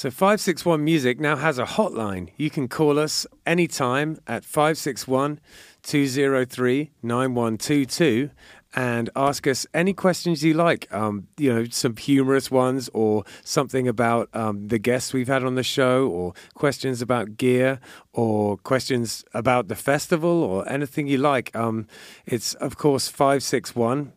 [0.00, 2.30] So 561 Music now has a hotline.
[2.38, 5.40] You can call us anytime at 561
[5.82, 8.30] 203 9122
[8.74, 10.90] and ask us any questions you like.
[10.90, 15.54] Um, you know, some humorous ones or something about um, the guests we've had on
[15.54, 17.78] the show or questions about gear
[18.14, 21.54] or questions about the festival or anything you like.
[21.54, 21.86] Um,
[22.24, 24.14] it's, of course, 561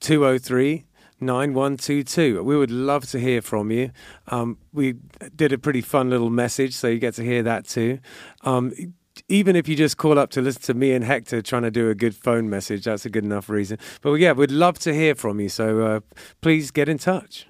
[0.00, 0.84] 203
[1.20, 2.42] 9122.
[2.42, 3.90] We would love to hear from you.
[4.28, 4.94] Um, we
[5.34, 7.98] did a pretty fun little message, so you get to hear that too.
[8.42, 8.72] Um,
[9.28, 11.88] even if you just call up to listen to me and Hector trying to do
[11.88, 13.78] a good phone message, that's a good enough reason.
[14.02, 15.48] But yeah, we'd love to hear from you.
[15.48, 16.00] So uh,
[16.40, 17.46] please get in touch.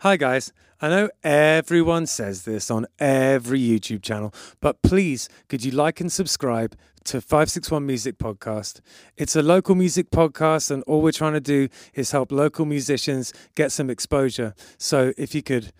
[0.00, 0.52] Hi, guys.
[0.80, 6.12] I know everyone says this on every YouTube channel, but please, could you like and
[6.12, 8.80] subscribe to 561 Music Podcast?
[9.16, 13.32] It's a local music podcast, and all we're trying to do is help local musicians
[13.54, 14.54] get some exposure.
[14.78, 15.72] So if you could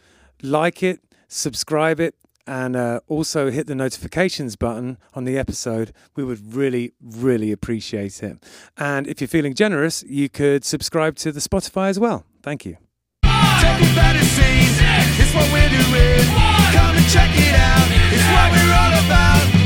[0.43, 2.15] like it, subscribe it,
[2.47, 5.93] and uh, also hit the notifications button on the episode.
[6.15, 8.43] We would really, really appreciate it.
[8.77, 12.25] And if you're feeling generous, you could subscribe to the Spotify as well.
[12.43, 12.77] Thank you.
[17.15, 17.89] Check it out.
[18.13, 19.64] It's what we're all about.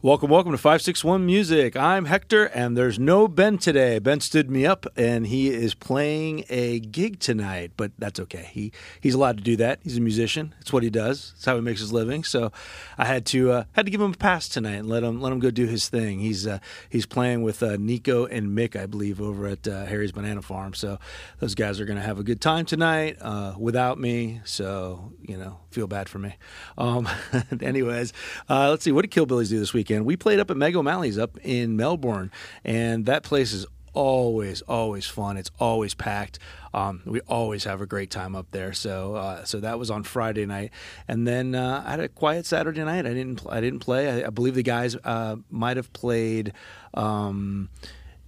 [0.00, 1.76] Welcome, welcome to 561 Music.
[1.76, 3.98] I'm Hector, and there's no Ben today.
[3.98, 8.48] Ben stood me up, and he is playing a gig tonight, but that's okay.
[8.52, 9.80] He He's allowed to do that.
[9.82, 10.54] He's a musician.
[10.60, 11.32] It's what he does.
[11.34, 12.22] It's how he makes his living.
[12.22, 12.52] So
[12.96, 15.32] I had to uh, had to give him a pass tonight and let him let
[15.32, 16.20] him go do his thing.
[16.20, 20.12] He's uh, he's playing with uh, Nico and Mick, I believe, over at uh, Harry's
[20.12, 20.74] Banana Farm.
[20.74, 21.00] So
[21.40, 24.42] those guys are going to have a good time tonight uh, without me.
[24.44, 26.36] So you know, feel bad for me.
[26.76, 27.08] Um,
[27.60, 28.12] anyways,
[28.48, 28.92] uh, let's see.
[28.92, 30.04] What did Killbillies do this weekend?
[30.04, 32.30] We played up at Meg O'Malley's up in Melbourne,
[32.64, 35.36] and that place is always always fun.
[35.36, 36.38] It's always packed.
[36.74, 38.72] Um, we always have a great time up there.
[38.72, 40.72] So uh, so that was on Friday night,
[41.06, 43.06] and then uh, I had a quiet Saturday night.
[43.06, 44.22] I didn't I didn't play.
[44.22, 46.52] I, I believe the guys uh, might have played.
[46.94, 47.70] Um,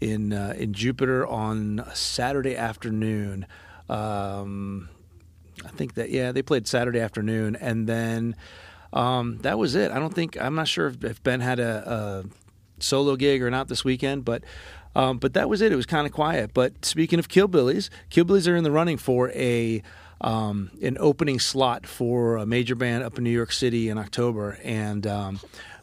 [0.00, 3.46] in uh, in Jupiter on Saturday afternoon.
[3.90, 4.88] Um,
[5.62, 8.34] I think that yeah, they played Saturday afternoon, and then
[8.92, 9.90] um, that was it.
[9.90, 13.50] I don't think I'm not sure if, if Ben had a, a solo gig or
[13.50, 14.42] not this weekend, but
[14.94, 15.72] um, but that was it.
[15.72, 16.52] It was kind of quiet.
[16.52, 19.82] But speaking of Killbillies, Killbillies are in the running for a
[20.20, 24.58] um, an opening slot for a major band up in New York City in October,
[24.62, 25.40] and um,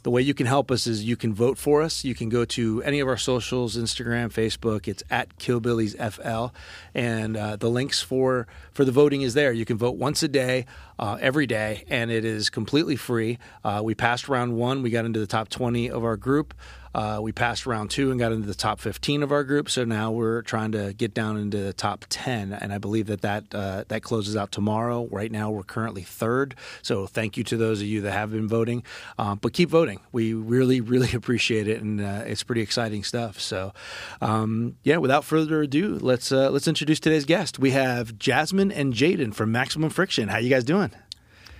[0.07, 2.05] the way you can help us is you can vote for us.
[2.05, 4.87] You can go to any of our socials, Instagram, Facebook.
[4.87, 6.55] It's at Killbillies FL,
[6.97, 9.51] and uh, the links for for the voting is there.
[9.51, 10.65] You can vote once a day,
[10.97, 13.37] uh, every day, and it is completely free.
[13.65, 14.81] Uh, we passed round one.
[14.81, 16.53] We got into the top twenty of our group.
[16.97, 19.69] Uh, we passed round two and got into the top 15 of our group.
[19.69, 23.21] So now we're trying to get down into the top 10, and I believe that
[23.21, 25.07] that uh, that closes out tomorrow.
[25.11, 26.55] Right now, we're currently third.
[26.81, 28.81] So thank you to those of you that have been voting,
[29.19, 29.99] uh, but keep voting.
[30.11, 33.39] We really, really appreciate it, and uh, it's pretty exciting stuff.
[33.39, 33.73] So,
[34.19, 37.59] um, yeah, without further ado, let's uh, let's introduce today's guest.
[37.59, 40.29] We have Jasmine and Jaden from Maximum Friction.
[40.29, 40.89] How you guys doing?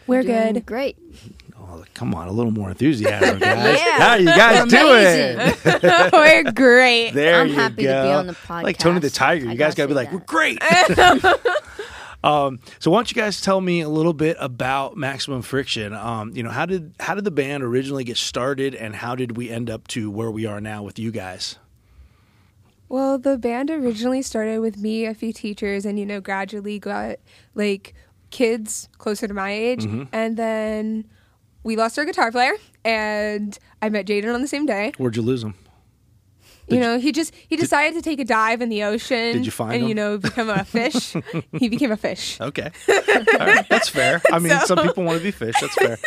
[0.07, 0.65] We're Doing good.
[0.65, 0.97] Great.
[1.69, 3.79] Oh, come on, a little more enthusiasm, guys.
[3.79, 3.99] Yeah.
[3.99, 5.71] How you guys Amazing.
[5.81, 6.09] doing?
[6.13, 7.11] We're great.
[7.11, 8.17] There I'm you happy to be go.
[8.19, 8.63] on the podcast.
[8.63, 10.15] Like Tony the Tiger, I you guys gotta gotta be like, that.
[10.15, 12.23] we're great.
[12.23, 15.93] um, so why don't you guys tell me a little bit about Maximum Friction?
[15.93, 19.35] Um, you know, how did how did the band originally get started, and how did
[19.37, 21.57] we end up to where we are now with you guys?
[22.89, 27.17] Well, the band originally started with me, a few teachers, and you know, gradually got
[27.55, 27.93] like
[28.29, 31.05] kids closer to my age, and then
[31.67, 32.53] we lost our guitar player,
[32.85, 34.93] and I met Jaden on the same day.
[34.97, 35.55] Where'd you lose them?
[36.69, 39.33] you know, he just he decided to take a dive in the ocean.
[39.33, 39.89] Did you find and him?
[39.89, 41.15] you know become a fish?
[41.53, 42.39] he became a fish.
[42.41, 44.21] Okay, all right, that's fair.
[44.31, 45.55] I mean, So- some people want to be fish.
[45.61, 45.97] That's fair.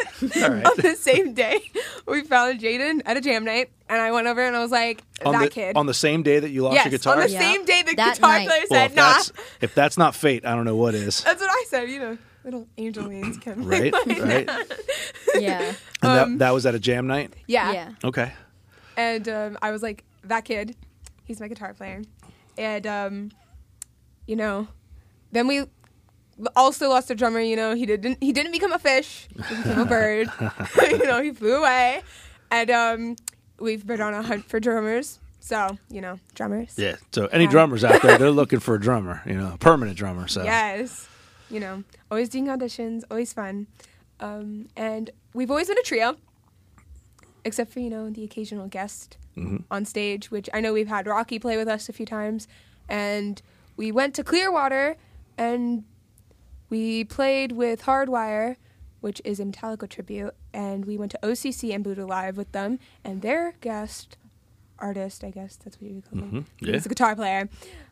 [0.44, 0.66] All right.
[0.66, 1.60] On the same day,
[2.06, 5.02] we found Jaden at a jam night, and I went over and I was like,
[5.24, 7.14] On "That the, kid." on the same day that you lost yes, your guitar.
[7.14, 7.40] on the Yeah.
[7.40, 8.48] same day the That guitar night.
[8.48, 9.32] player well, said, if "Nah." that's
[9.62, 11.22] if that's not fate, I don't know what is.
[11.24, 11.88] That's what I said.
[11.88, 13.64] You know, little angel wings come.
[13.64, 14.48] Right, right.
[15.38, 15.74] Yeah.
[16.02, 17.34] And Um, that, that was at a jam night.
[17.46, 17.72] Yeah.
[17.72, 17.90] Yeah.
[18.04, 18.32] Okay.
[18.96, 20.76] And um, I was like, that kid,
[21.24, 22.02] he's my guitar player.
[22.58, 23.30] And, um,
[24.26, 24.68] you know,
[25.32, 25.64] then we
[26.56, 27.40] also lost a drummer.
[27.40, 29.28] You know, he didn't he didn't become a fish.
[29.48, 30.28] He became a bird.
[30.90, 32.02] you know, he flew away.
[32.50, 33.16] And um,
[33.58, 35.18] we've been on a hunt for drummers.
[35.40, 36.74] So, you know, drummers.
[36.76, 36.96] Yeah.
[37.12, 37.50] So any Yeah.
[37.50, 39.22] drummers out there, they're looking for a drummer.
[39.24, 40.28] You know, a permanent drummer.
[40.28, 41.08] So Yes.
[41.50, 43.66] You know, always doing auditions, always fun.
[44.20, 46.16] Um, and we've always been a trio,
[47.44, 49.16] except for, you know, the occasional guest
[49.70, 52.46] on stage, which I know we've had Rocky play with us a few times.
[52.88, 53.40] And
[53.76, 54.96] we went to Clearwater
[55.38, 55.84] and
[56.68, 58.56] we played with Hardwire,
[59.00, 60.34] which is a Metallica tribute.
[60.52, 62.78] And we went to OCC and Buddha Live with them.
[63.02, 64.18] And their guest
[64.78, 66.46] artist, I guess that's what you would call him.
[66.60, 66.72] yeah.
[66.74, 67.48] He's a guitar player.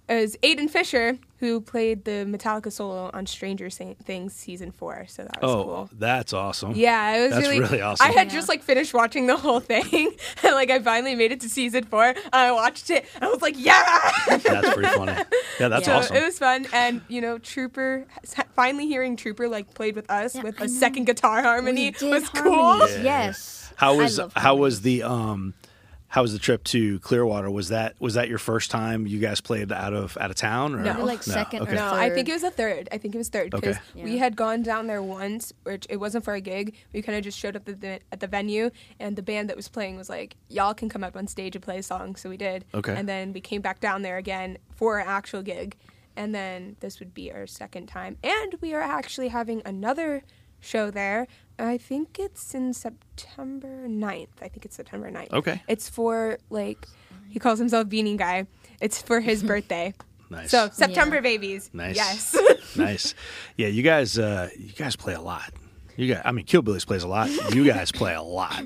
[0.08, 5.04] Is Aiden Fisher, who played the Metallica solo on Stranger Things season four.
[5.06, 5.90] So that was Oh, cool.
[5.98, 6.72] that's awesome.
[6.74, 8.06] Yeah, it was That's really, really awesome.
[8.06, 8.32] I had Yeah.
[8.34, 9.84] just like finished watching the whole thing,
[10.42, 12.04] and like I finally made it to season four.
[12.06, 13.84] And I watched it, and I was like, yeah.
[14.38, 15.12] That's pretty funny.
[15.60, 16.16] Yeah, that's so awesome.
[16.16, 18.06] it was fun, and you know, Trooper
[18.54, 20.72] finally hearing Trooper like played with us Yeah, with I a know.
[20.72, 22.88] second guitar harmony We was harmonies, cool.
[23.02, 23.02] Yeah.
[23.02, 23.72] Yes.
[23.76, 25.54] how was love how was the um
[26.10, 27.50] how was the trip to Clearwater?
[27.50, 30.74] Was that was that your first time you guys played out of out of town
[30.74, 30.92] or No.
[30.94, 31.72] Maybe like second Okay.
[31.72, 32.88] or No, I think it was a third.
[32.90, 34.04] I think it was third because Okay.
[34.04, 36.74] we had gone down there once, which it wasn't for a gig.
[36.94, 39.56] We kind of just showed up at the, at the venue, and the band that
[39.56, 42.30] was playing was like, "Y'all can come up on stage and play a song." So
[42.30, 42.64] we did.
[42.72, 42.94] Okay.
[42.96, 45.76] And then we came back down there again for an actual gig,
[46.16, 50.22] and then this would be our second time, and we are actually having another
[50.60, 51.26] show there.
[51.58, 54.28] I think it's in September 9th.
[54.40, 55.32] I think it's September 9th.
[55.32, 55.62] Okay.
[55.68, 56.86] It's for like
[57.28, 58.46] he calls himself Beanie Guy.
[58.80, 59.92] It's for his birthday.
[60.30, 60.50] Nice.
[60.50, 61.20] So September Yeah.
[61.22, 61.70] babies.
[61.72, 61.96] Nice.
[61.96, 62.36] Yes.
[62.76, 63.14] nice.
[63.56, 65.52] Yeah, you guys uh you guys play a lot.
[65.98, 67.28] You guys I mean Killbillies plays a lot.
[67.54, 68.62] You guys play a lot.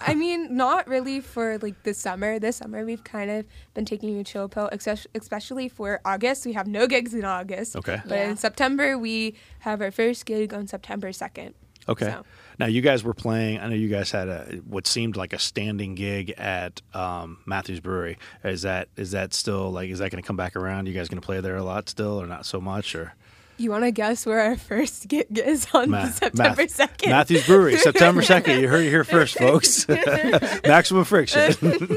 [0.00, 2.40] I mean, not really for like the summer.
[2.40, 6.44] This summer we've kind of been taking a chill pill, especially especially for August.
[6.44, 7.76] We have no gigs in August.
[7.76, 8.00] Okay.
[8.04, 8.30] But Yeah.
[8.30, 11.54] in September we have our first gig on September second.
[11.88, 12.06] Okay.
[12.06, 12.24] So-
[12.58, 13.60] Now you guys were playing.
[13.60, 17.78] I know you guys had a what seemed like a standing gig at um, Mathews
[17.78, 18.18] Brewery.
[18.42, 20.88] Is that is that still like is that going to come back around?
[20.88, 22.96] You guys going to play there a lot still, or not so much?
[22.96, 23.14] Or
[23.58, 27.10] You want to guess where our first gig is on Ma- September Math- second?
[27.10, 28.60] Mathews Brewery, September second.
[28.60, 29.88] You heard it here first, folks.
[30.64, 31.54] Maximum friction.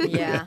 [0.10, 0.46] Yeah.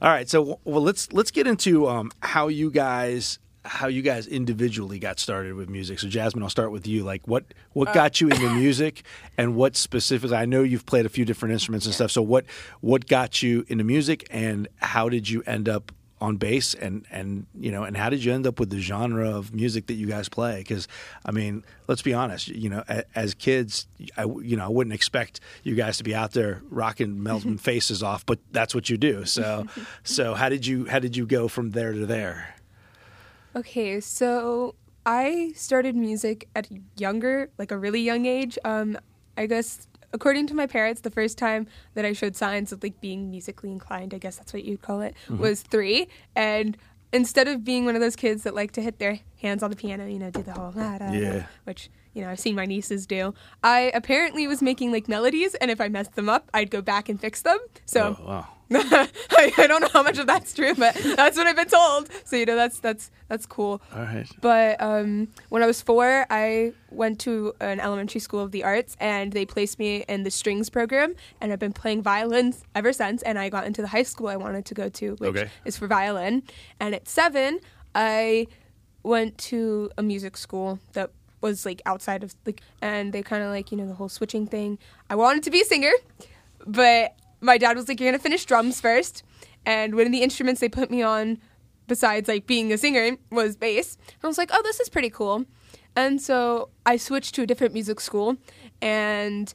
[0.00, 4.26] All right, so well, let's let's get into um, how you guys how you guys
[4.26, 5.98] individually got started with music.
[5.98, 7.02] So Jasmine, I'll start with you.
[7.04, 9.02] Like what what got you into music,
[9.36, 10.36] and what specifically?
[10.36, 12.10] I know you've played a few different instruments and stuff.
[12.10, 12.44] So what
[12.80, 17.46] what got you into music, and how did you end up on bass, and and
[17.58, 20.06] you know, and how did you end up with the genre of music that you
[20.06, 20.58] guys play?
[20.58, 20.88] Because
[21.24, 22.48] I mean, let's be honest.
[22.48, 23.86] You know, a, as kids,
[24.16, 28.02] I you know I wouldn't expect you guys to be out there rocking melting faces
[28.02, 29.24] off, but that's what you do.
[29.24, 29.66] So
[30.04, 32.54] so how did you how did you go from there to there?
[33.56, 34.74] Okay, so
[35.04, 38.58] I started music at younger, like a really young age.
[38.64, 38.98] Um,
[39.36, 43.00] I guess according to my parents, the first time that I showed signs of like
[43.00, 45.38] being musically inclined, I guess that's what you'd call it, Mm-hmm.
[45.42, 46.08] was three.
[46.36, 46.76] And
[47.12, 49.76] instead of being one of those kids that like to hit their hands on the
[49.76, 51.46] piano, you know, do the whole da, da, Yeah.
[51.64, 53.32] which you know I've seen my nieces do.
[53.62, 57.08] I apparently was making like melodies, and if I messed them up, I'd go back
[57.08, 57.58] and fix them.
[57.86, 58.16] So.
[58.20, 58.48] Oh, wow.
[58.72, 62.08] I, I don't know how much of that's true, but that's what I've been told.
[62.24, 63.80] So you know that's that's that's cool.
[63.94, 64.26] All right.
[64.40, 68.96] But um, when I was four, I went to an elementary school of the arts,
[69.00, 73.22] and they placed me in the strings program, and I've been playing violins ever since.
[73.22, 75.48] And I got into the high school I wanted to go to, which Okay.
[75.64, 76.42] is for violin.
[76.78, 77.60] And at seven,
[77.94, 78.46] I
[79.02, 81.10] went to a music school that
[81.40, 84.46] was like outside of like, and they kind of like you know the whole switching
[84.46, 84.78] thing.
[85.08, 85.92] I wanted to be a singer,
[86.66, 89.22] but my dad was like, "You're gonna finish drums first.
[89.66, 91.38] And one of the instruments they put me on,
[91.86, 93.96] besides like being a singer, was bass.
[94.06, 95.44] And I was like, "Oh, this is pretty cool."
[95.96, 98.36] And so I switched to a different music school,
[98.80, 99.52] and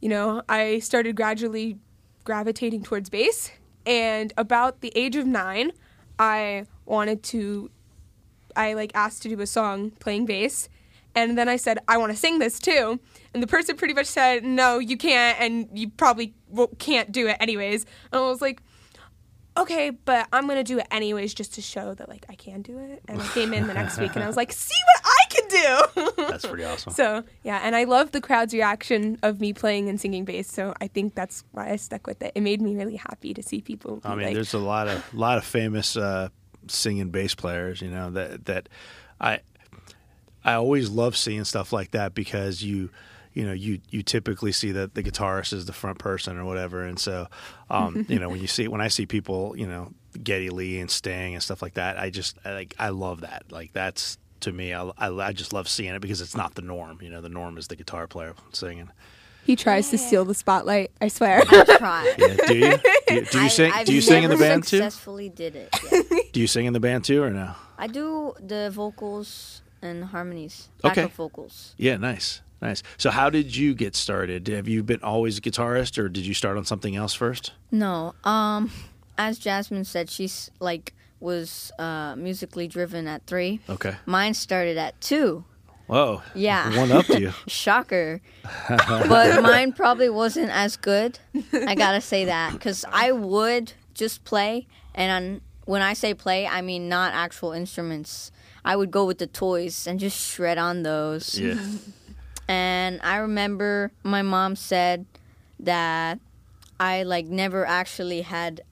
[0.00, 1.78] you know, I started gradually
[2.24, 3.50] gravitating towards bass.
[3.86, 5.72] And about the age of nine,
[6.18, 7.70] I wanted to,
[8.54, 10.68] I like asked to do a song playing bass.
[11.18, 13.00] And then I said, I want to sing this too.
[13.34, 16.34] And the person pretty much said, No, you can't, and you probably
[16.78, 17.84] can't do it anyways.
[18.12, 18.62] And I was like,
[19.56, 22.78] Okay, but I'm gonna do it anyways, just to show that like I can do
[22.78, 23.02] it.
[23.08, 25.48] And I came in the next week, and I was like, See what I can
[25.48, 26.22] do.
[26.28, 26.92] That's pretty awesome.
[26.92, 30.50] So yeah, and I love the crowd's reaction of me playing and singing bass.
[30.50, 32.32] So I think that's why I stuck with it.
[32.36, 34.00] It made me really happy to see people.
[34.04, 36.28] I mean, like, there's a lot of lot of famous uh,
[36.68, 37.82] singing bass players.
[37.82, 38.68] You know that that
[39.20, 39.40] I
[40.44, 42.90] I always love seeing stuff like that because you
[43.34, 46.82] you know you you typically see that the guitarist is the front person or whatever,
[46.82, 47.26] and so
[47.70, 49.92] um, you know when you see when I see people you know
[50.22, 53.44] Geddy Lee and Sting and stuff like that, I just I, like I love that.
[53.50, 56.62] Like that's to me, I, I I just love seeing it because it's not the
[56.62, 56.98] norm.
[57.02, 58.90] You know, the norm is the guitar player singing.
[59.44, 60.90] he tries to steal the spotlight.
[61.00, 61.42] I swear.
[61.46, 62.14] I tried.
[62.18, 62.76] Yeah, do you?
[63.08, 63.72] Do you, do you I- sing?
[63.72, 64.78] I've do you sing in the never band too?
[64.78, 65.68] Successfully did it.
[65.92, 66.02] yeah.
[66.32, 67.54] Do you sing in the band too, or no?
[67.78, 71.06] I do the vocals and harmonies, Okay.
[71.06, 71.74] vocals.
[71.78, 72.82] Yeah, nice, Nice.
[72.96, 74.48] So, how did you get started?
[74.48, 77.52] Have you been always a guitarist, or did you start on something else first?
[77.70, 78.14] No.
[78.24, 78.72] Um,
[79.16, 83.60] as Jasmine said, she's like was uh, musically driven at three.
[83.68, 83.94] Okay.
[84.06, 85.44] Mine started at two.
[85.86, 86.22] Whoa.
[86.34, 86.76] Yeah.
[86.78, 87.32] One up to you.
[87.46, 88.20] Shocker.
[88.68, 91.18] but mine probably wasn't as good.
[91.52, 96.46] I gotta say that because I would just play, and on, when I say play,
[96.46, 98.32] I mean not actual instruments.
[98.68, 101.38] I would go with the toys and just shred on those.
[101.38, 101.58] Yeah.
[102.50, 105.04] And I remember my mom said
[105.60, 106.18] that
[106.80, 108.62] I like never actually had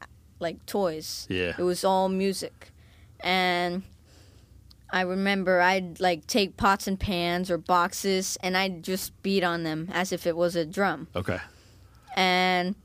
[0.40, 1.26] like toys.
[1.28, 1.52] Yeah.
[1.58, 2.72] It was all music.
[3.20, 3.82] And
[4.88, 9.62] I remember I'd like take pots and pans or boxes and I'd just beat on
[9.62, 11.08] them as if it was a drum.
[11.14, 11.40] Okay.
[12.16, 12.76] And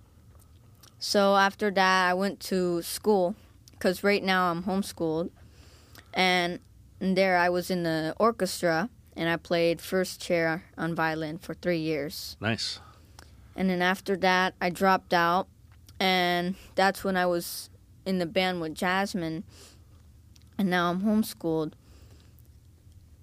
[1.00, 3.36] so after that, I went to school
[3.72, 5.30] because right now I'm homeschooled.
[6.14, 6.60] And
[7.02, 11.80] there I was in the orchestra and I played first chair on violin for three
[11.80, 12.38] years.
[12.40, 12.80] Nice.
[13.56, 15.48] And then after that, I dropped out.
[16.00, 17.70] And that's when I was
[18.06, 19.44] in the band with Jasmine.
[20.58, 21.74] And now I'm homeschooled.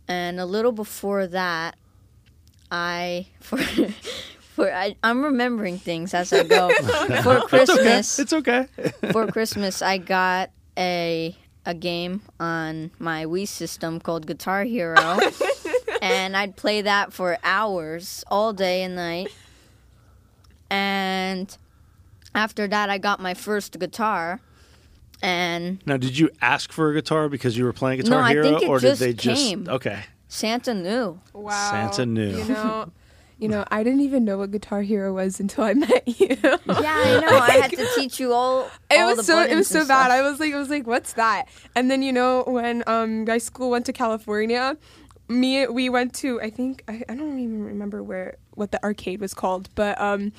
[0.07, 1.77] And a little before that,
[2.71, 6.71] I for for I, I'm remembering things as I go.
[7.23, 8.67] for Christmas, It's okay.
[9.13, 11.37] for Christmas, I got a
[11.69, 14.97] a game on my Wii system called Guitar Hero,
[16.03, 19.29] and I'd play that for hours, all day and night.
[20.71, 21.57] And
[22.35, 24.41] after that, I got my first guitar,
[25.23, 28.31] and Now, did you ask for a guitar because you were playing Guitar No, I
[28.33, 29.43] Hero, think it or did just they just?
[29.43, 29.67] came.
[29.69, 30.01] Okay.
[30.29, 31.19] Santa knew.
[31.33, 31.71] Wow.
[31.71, 32.37] Santa knew.
[32.37, 32.91] You know,
[33.39, 36.37] you know, I didn't even know what Guitar Hero was until I met you.
[36.41, 37.39] Yeah, I know.
[37.39, 38.69] I had to teach you all.
[38.91, 40.11] It all was the so it was so and bad.
[40.11, 41.47] I was like I was like, what's that?
[41.75, 44.77] And then you know when um my school went to California,
[45.29, 49.21] me we went to I think I, I don't even remember where what the arcade
[49.21, 50.33] was called, but um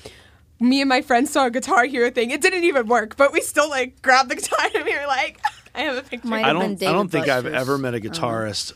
[0.60, 2.30] me and my friends saw a Guitar Hero thing.
[2.32, 5.40] It didn't even work, but we still like grabbed the guitar and we were like,
[5.74, 6.28] I have a picture.
[6.28, 6.82] Might I have don't.
[6.82, 8.20] I don't David think I've ever met a don't know.
[8.28, 8.72] guitarist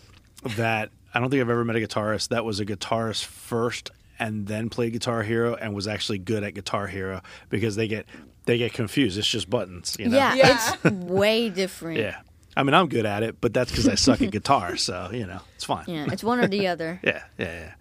[0.57, 0.90] that.
[1.12, 4.68] I don't think I've ever met a guitarist that was a guitarist first and then
[4.71, 8.06] played Guitar Hero and was actually good at Guitar Hero because they get
[8.47, 9.18] they get confused.
[9.18, 9.97] It's just buttons.
[9.99, 10.16] You know?
[10.16, 10.59] Yeah, Yeah.
[10.73, 11.99] it's way different.
[12.00, 12.18] Yeah.
[12.56, 14.76] I mean, I'm good at it, but that's because I suck at guitar.
[14.76, 15.85] So you know, it's fine.
[15.88, 17.00] Yeah, it's one or the other.
[17.04, 17.75] Yeah, yeah, yeah.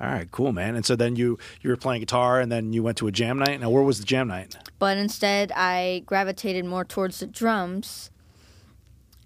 [0.00, 0.76] All right, cool, man.
[0.76, 3.38] And so then you you were playing guitar, and then you went to a jam
[3.38, 3.60] night.
[3.60, 4.56] Now, where was the jam night?
[4.78, 8.10] But instead, I gravitated more towards the drums.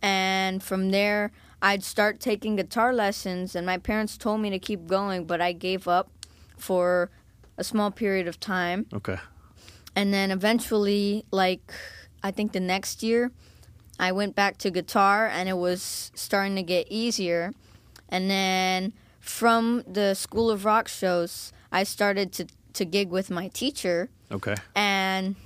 [0.02, 1.30] And from there,
[1.62, 5.52] I'd start taking guitar lessons, and my parents told me to keep going, but I
[5.52, 6.10] gave up
[6.56, 7.10] for
[7.56, 8.86] a small period of time.
[8.92, 9.16] Okay.
[9.96, 11.72] And then eventually, like,
[12.22, 13.30] I think the next year,
[13.98, 17.52] I went back to guitar, and it was starting to get easier.
[18.08, 23.48] And then from the School of Rock shows, I started to, to gig with my
[23.48, 24.08] teacher.
[24.32, 24.56] Okay.
[24.74, 25.36] And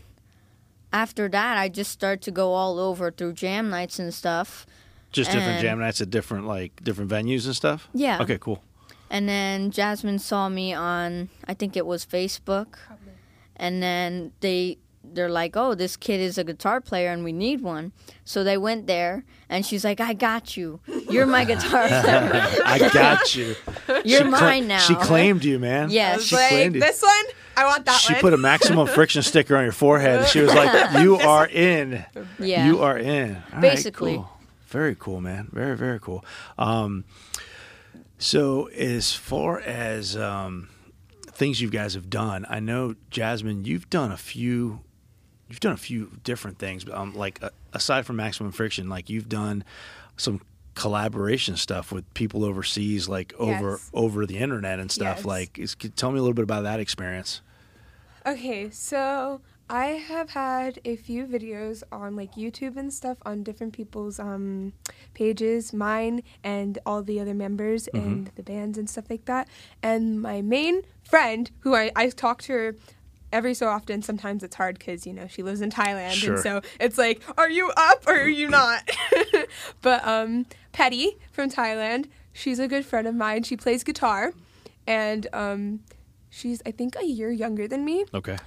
[0.93, 4.67] after that, I just started to go all over through jam nights and stuff.
[5.13, 7.89] Just different And- jam nights at different like different venues and stuff.
[7.95, 8.21] Yeah.
[8.23, 8.63] Okay, cool.
[9.11, 12.77] And then Jasmine saw me on, I think it was Facebook.
[13.57, 14.79] And then they
[15.11, 17.93] they're like, "Oh, this kid is a guitar player and we need one."
[18.25, 20.81] So they went there and she's like, "I got you.
[21.11, 22.63] You're my guitar player.
[22.65, 23.57] I got you.
[24.05, 25.91] You're She cla- mine now." She claimed you, man.
[25.91, 26.81] Yes, she like, claimed you.
[26.81, 27.25] this one,
[27.57, 28.21] I want that she one.
[28.23, 30.29] put a maximum friction sticker on your forehead.
[30.29, 32.05] She was like, "You are in.
[32.39, 32.67] Yeah.
[32.67, 34.17] You are in." All right, Basically.
[34.17, 34.31] cool.
[34.69, 35.49] Very cool, man.
[35.53, 36.25] Very very cool.
[36.59, 37.05] Um,
[38.19, 40.69] so as far as um,
[41.33, 44.81] things you guys have done, I know Jasmine, you've done a few.
[45.49, 49.31] You've done a few different things, um, like uh, aside from maximum friction, like you've
[49.31, 49.65] done
[50.19, 50.43] some
[50.75, 53.91] collaboration stuff with people overseas, like over Yes.
[53.95, 55.19] over the internet and stuff.
[55.19, 55.25] Yes.
[55.25, 57.41] Like, is, tell me a little bit about that experience.
[58.27, 63.75] Okay, so I have had a few videos on like YouTube and stuff on different
[63.75, 64.73] people's um,
[65.15, 69.49] pages, mine and all the other members and the bands and stuff like that.
[69.83, 72.77] And my main friend, who I, I talk to her
[73.31, 76.13] every so often, sometimes it's hard because, you know, she lives in Thailand.
[76.13, 76.35] Sure.
[76.35, 78.89] And so it's like, are you up or are you not?
[79.83, 83.43] but um, Petty from Thailand, she's a good friend of mine.
[83.43, 84.33] She plays guitar
[84.87, 85.81] and um,
[86.31, 88.39] she's, I think, a year younger than me Okay.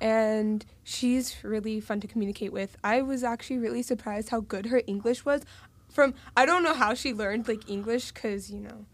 [0.00, 2.76] And she's really fun to communicate with.
[2.84, 5.42] I was actually really surprised how good her English was.
[5.90, 8.84] From I don't know how she learned like English cuz you know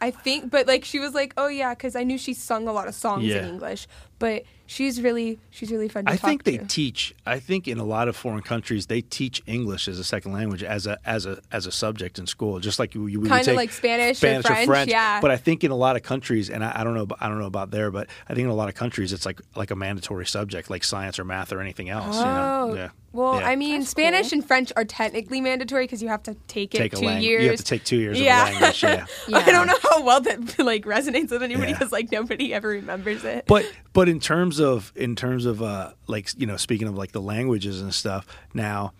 [0.00, 2.72] I think but like she was like, "Oh yeah, cuz I knew she sung a
[2.72, 3.38] lot of songs Yeah.
[3.38, 6.64] in English." But she's really she's really fun to I talk think they to.
[6.66, 7.14] teach.
[7.24, 10.62] I think in a lot of foreign countries they teach English as a second language
[10.64, 13.44] as a as a as a subject in school, just like you, you would Kinda
[13.44, 15.20] take like Spanish or Spanish French, yeah.
[15.20, 17.38] But I think in a lot of countries, and I, I don't know, I don't
[17.38, 19.76] know about there, but I think in a lot of countries it's like like a
[19.76, 22.16] mandatory subject, like science or math or anything else.
[22.16, 22.68] you know?
[22.70, 22.88] Oh, Yeah.
[23.12, 23.48] well, Yeah.
[23.48, 24.38] I mean, That's Spanish cool.
[24.40, 27.24] and French are technically mandatory because you have to take it take two language.
[27.24, 27.42] years.
[27.44, 28.42] You have to take two years Yeah.
[28.42, 28.82] of a language.
[28.82, 29.06] Yeah.
[29.28, 29.38] Yeah.
[29.46, 31.78] I don't know how well that like resonates with anybody Yeah.
[31.78, 33.44] because like nobody ever remembers it.
[33.46, 37.12] but but in terms of in terms of uh like you know speaking of like
[37.12, 38.92] the languages and stuff now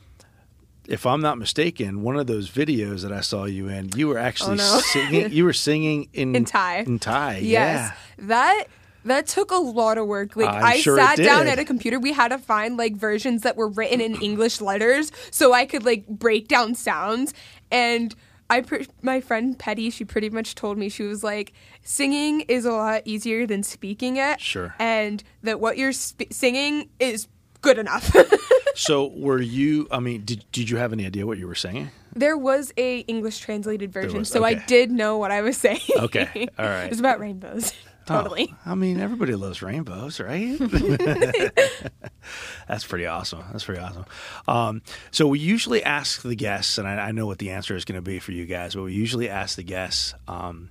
[0.89, 4.19] if i'm not mistaken one of those videos that i saw you in you were
[4.19, 4.81] actually Oh, no.
[4.93, 6.79] singing you were singing in In Thai.
[6.87, 8.65] in thai Yes, that
[9.05, 10.35] that took a lot of work.
[10.35, 12.01] Like I'm I sure sat down at a computer.
[12.01, 15.85] We had to find like versions that were written in English letters so I could
[15.85, 17.33] like break down sounds.
[17.71, 18.13] And
[18.49, 22.65] I, pr- my friend Petty, she pretty much told me she was like, singing is
[22.65, 24.41] a lot easier than speaking it.
[24.41, 24.75] Sure.
[24.79, 27.29] And that what you're sp- singing is
[27.62, 28.15] good enough.
[28.76, 31.91] so were you i mean did, did you have any idea what you were singing
[32.15, 35.81] There was a English translated version, was, so I did know what I was saying.
[35.97, 36.85] Okay, all right.
[36.85, 37.73] it was about rainbows.
[38.07, 38.49] Totally.
[38.53, 40.59] Oh, I mean, everybody loves rainbows, right?
[42.69, 43.45] That's pretty awesome.
[43.53, 44.05] That's pretty awesome.
[44.49, 47.85] Um, so we usually ask the guests, and I, I know what the answer is
[47.85, 50.71] going to be for you guys, but we usually ask the guests um,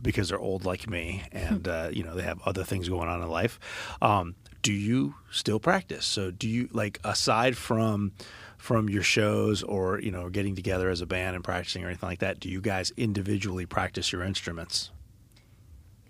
[0.00, 3.22] because they're old like me, and uh, you know they have other things going on
[3.22, 3.58] in life.
[4.00, 6.04] Um, do you still practice?
[6.04, 8.12] So do you like aside from
[8.58, 12.08] from your shows or you know getting together as a band and practicing or anything
[12.08, 12.40] like that?
[12.40, 14.90] Do you guys individually practice your instruments?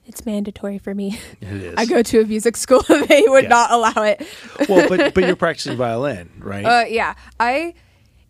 [0.07, 1.19] It's mandatory for me.
[1.41, 1.75] It is.
[1.77, 2.83] I go to a music school.
[2.89, 3.49] And they would Yeah.
[3.51, 4.27] not allow it.
[4.69, 6.65] well, but but you're practicing violin, right?
[6.65, 7.75] Uh, yeah, I.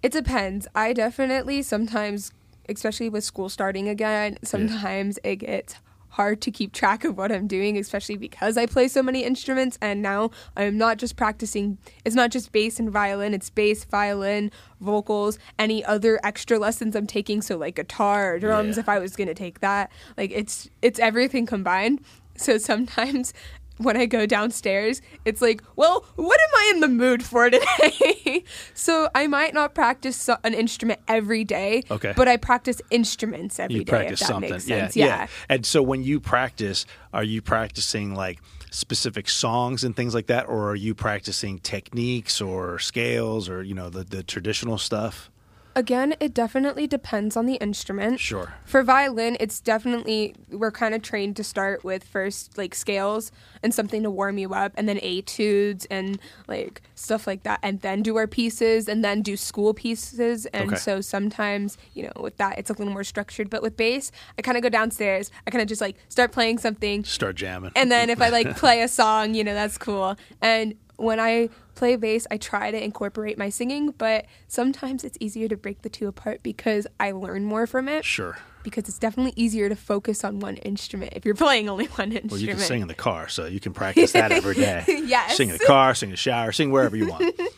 [0.02, 0.66] It depends.
[0.74, 2.32] I definitely sometimes,
[2.68, 5.76] especially with school starting again, sometimes it gets
[6.12, 9.78] hard to keep track of what I'm doing, especially because I play so many instruments.
[9.80, 11.78] And now I'm not just practicing.
[12.04, 13.34] It's not just bass and violin.
[13.34, 14.50] It's bass, violin,
[14.80, 17.42] vocals, any other extra lessons I'm taking.
[17.42, 18.80] So like guitar, or drums, Yeah.
[18.80, 19.90] if I was gonna take that.
[20.16, 22.00] Like it's it's everything combined.
[22.36, 23.34] So sometimes
[23.82, 28.44] when I go downstairs, it's like, well, what am I in the mood for today?
[28.74, 32.12] so I might not practice an instrument every day, Okay.
[32.16, 33.78] but I practice instruments every day.
[33.80, 34.96] you practice if that something, makes yeah, sense.
[34.96, 38.38] yeah, And so when you practice, are you practicing like
[38.70, 43.74] specific songs and things like that, or are you practicing techniques or scales or you
[43.74, 45.30] know the the traditional stuff?
[45.74, 48.20] Again, it definitely depends on the instrument.
[48.20, 48.54] Sure.
[48.64, 53.32] For violin, it's definitely we're kind of trained to start with first like scales
[53.62, 57.80] and something to warm you up, and then etudes and like stuff like that, and
[57.80, 60.46] then do our pieces, and then do school pieces.
[60.46, 60.76] And Okay.
[60.76, 63.48] so sometimes, you know, with that, it's a little more structured.
[63.50, 65.30] But with bass, I kind of go downstairs.
[65.46, 68.56] I kind of just like start playing something, Start jamming, and then if I like
[68.56, 70.16] play a song, you know, that's cool.
[70.40, 75.48] And when I play bass, I try to incorporate my singing, but sometimes it's easier
[75.48, 78.04] to break the two apart because I learn more from it.
[78.04, 78.38] sure.
[78.62, 82.30] Because it's definitely easier to focus on one instrument if you're playing only one instrument.
[82.30, 84.84] Well, you can sing in the car, so you can practice that every day.
[85.04, 85.36] Yes.
[85.36, 87.34] sing in the car, sing in the shower, sing wherever you want.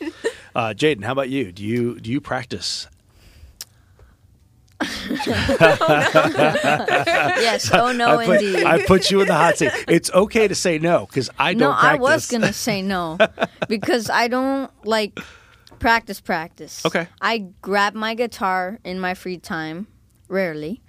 [0.55, 1.51] Uh, Jaden, how about you?
[1.51, 2.87] Do you do you practice?
[7.39, 7.69] yes.
[7.73, 8.63] Oh no, I put, indeed.
[8.65, 9.71] I put you in the hot seat.
[9.87, 13.17] It's okay to say no because I don't no, I was gonna say no
[13.69, 15.19] because I don't like
[15.79, 16.19] practice.
[16.21, 16.85] Practice.
[16.85, 17.07] Okay.
[17.21, 19.87] I grab my guitar in my free time,
[20.27, 20.81] rarely,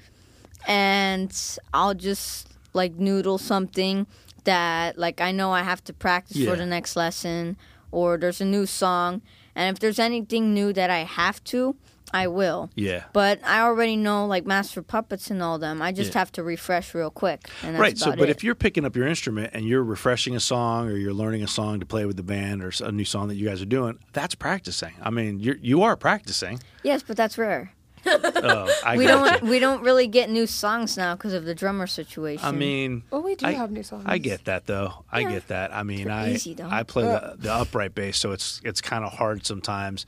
[0.66, 1.32] and
[1.72, 4.06] I'll just like noodle something
[4.44, 6.50] that like I know I have to practice Yeah.
[6.50, 7.56] for the next lesson,
[7.90, 9.22] or there's a new song,
[9.54, 11.76] and if there's anything new that I have to,
[12.12, 12.70] I will.
[12.74, 13.04] Yeah.
[13.12, 15.82] But I already know like Master Puppets and all them.
[15.82, 16.20] I just Yeah.
[16.20, 17.48] have to refresh real quick.
[17.62, 17.98] And that's right.
[17.98, 18.30] So, but it.
[18.30, 21.48] if you're picking up your instrument and you're refreshing a song or you're learning a
[21.48, 23.64] song to play with the band or s- a new song that you guys are
[23.66, 24.92] doing, that's practicing.
[25.02, 26.60] I mean, you're you are practicing.
[26.84, 27.72] yes, but that's rare.
[28.08, 29.50] Oh, I We don't you.
[29.50, 32.46] we don't really get new songs now because of the drummer situation.
[32.46, 34.04] I mean, Well, we do I- have new songs.
[34.06, 35.04] I get that though.
[35.10, 35.74] I get that.
[35.74, 36.56] I mean, They're I easy.
[36.62, 40.06] I play the, the upright bass, so it's it's kind of hard sometimes.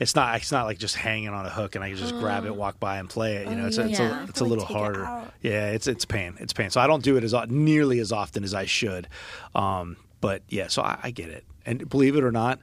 [0.00, 2.46] It's not it's not like just hanging on a hook and I can just grab
[2.46, 3.48] it, walk by, and play it.
[3.48, 3.84] You know, Oh, it's yeah.
[3.84, 5.22] a, it's a it's a little take it harder.
[5.42, 6.36] Yeah, it's it's pain.
[6.40, 6.70] It's pain.
[6.70, 9.06] So I don't do it as nearly as often as I should.
[9.54, 11.44] Um, but yeah, so I, I get it.
[11.66, 12.60] And believe it or not,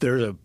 [0.00, 0.36] there's a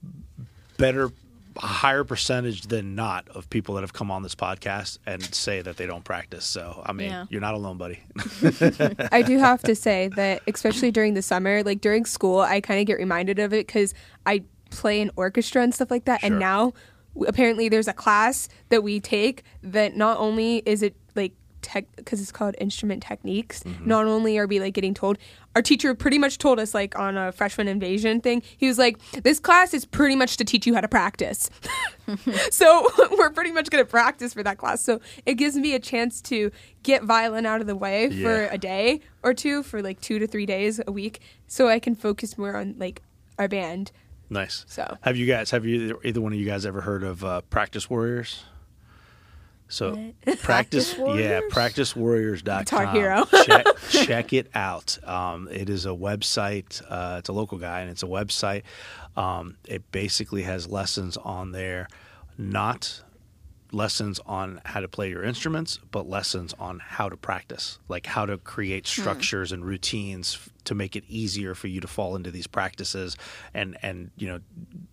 [0.77, 1.11] better
[1.57, 5.61] a higher percentage than not of people that have come on this podcast and say
[5.61, 6.45] that they don't practice.
[6.45, 7.25] So I mean, Yeah.
[7.29, 7.99] you're not alone, buddy.
[9.11, 12.79] I do have to say that, especially during the summer, like during school, I kind
[12.79, 13.93] of get reminded of it because
[14.25, 16.21] I play in orchestra and stuff like that.
[16.21, 16.27] Sure.
[16.27, 16.73] And now,
[17.27, 22.21] apparently, there's a class that we take that not only is it like tech because
[22.21, 23.63] it's called instrument techniques.
[23.63, 23.87] Mm-hmm.
[23.87, 25.17] Not only are we like getting told,
[25.55, 28.41] our teacher pretty much told us like on a freshman invasion thing.
[28.57, 31.49] He was like, "This class is pretty much to teach you how to practice."
[32.51, 34.81] so we're pretty much going to practice for that class.
[34.81, 36.51] So it gives me a chance to
[36.83, 40.27] get violin out of the way for a day or two, for like two to
[40.27, 43.01] three days a week, so I can focus more on like
[43.37, 43.91] our band.
[44.31, 44.63] Nice.
[44.67, 45.51] So Have you guys?
[45.51, 48.43] Have you either one of you guys ever heard of uh, Practice Warriors?
[49.67, 49.91] So
[50.25, 51.43] practice, Practice yeah, Warriors?
[51.53, 52.59] practicewarriors.com.
[52.63, 53.25] Guitar Hero.
[53.45, 54.97] check, check it out.
[55.07, 56.81] Um, it is a website.
[56.89, 58.63] Uh, it's a local guy, and it's a website.
[59.17, 61.87] Um, it basically has lessons on there,
[62.37, 63.01] not
[63.73, 68.25] lessons on how to play your instruments, but lessons on how to practice, like how
[68.25, 69.01] to create Hmm.
[69.01, 73.15] structures and routines to make it easier for you to fall into these practices.
[73.53, 74.39] And and you know,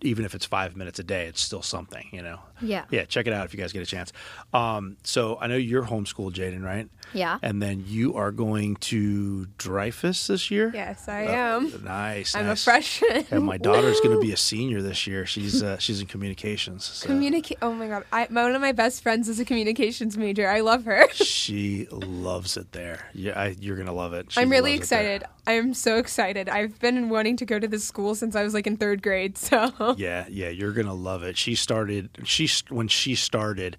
[0.01, 2.07] even if it's five minutes a day, it's still something.
[2.11, 2.39] You know.
[2.61, 2.85] Yeah.
[2.91, 3.05] Yeah.
[3.05, 4.11] Check it out if you guys get a chance.
[4.53, 6.89] Um, so I know you're homeschooled, Jaden, right?
[7.13, 7.39] Yeah.
[7.41, 10.71] And then you are going to Dreyfoos this year.
[10.73, 11.83] yes, I Uh, am.
[11.83, 12.35] Nice.
[12.35, 12.61] I'm nice.
[12.61, 13.25] a freshman.
[13.31, 15.25] And my daughter's going to be a senior this year.
[15.25, 16.85] She's uh, she's in communications.
[16.85, 17.07] So.
[17.07, 17.57] Communicate.
[17.61, 18.03] Oh my god!
[18.11, 20.49] I, one of my best friends is a communications major.
[20.49, 21.07] I love her.
[21.13, 23.07] she loves it there.
[23.13, 24.31] Yeah, I, you're gonna love it.
[24.31, 25.23] She I'm really loves it excited.
[25.47, 26.49] I'm so excited.
[26.49, 29.37] I've been wanting to go to this school since I was like in third grade.
[29.49, 31.37] So Yeah, yeah, you're gonna love it.
[31.37, 32.09] She started.
[32.23, 33.77] She when she started,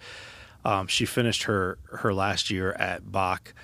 [0.64, 3.54] um, she finished her her last year at Bak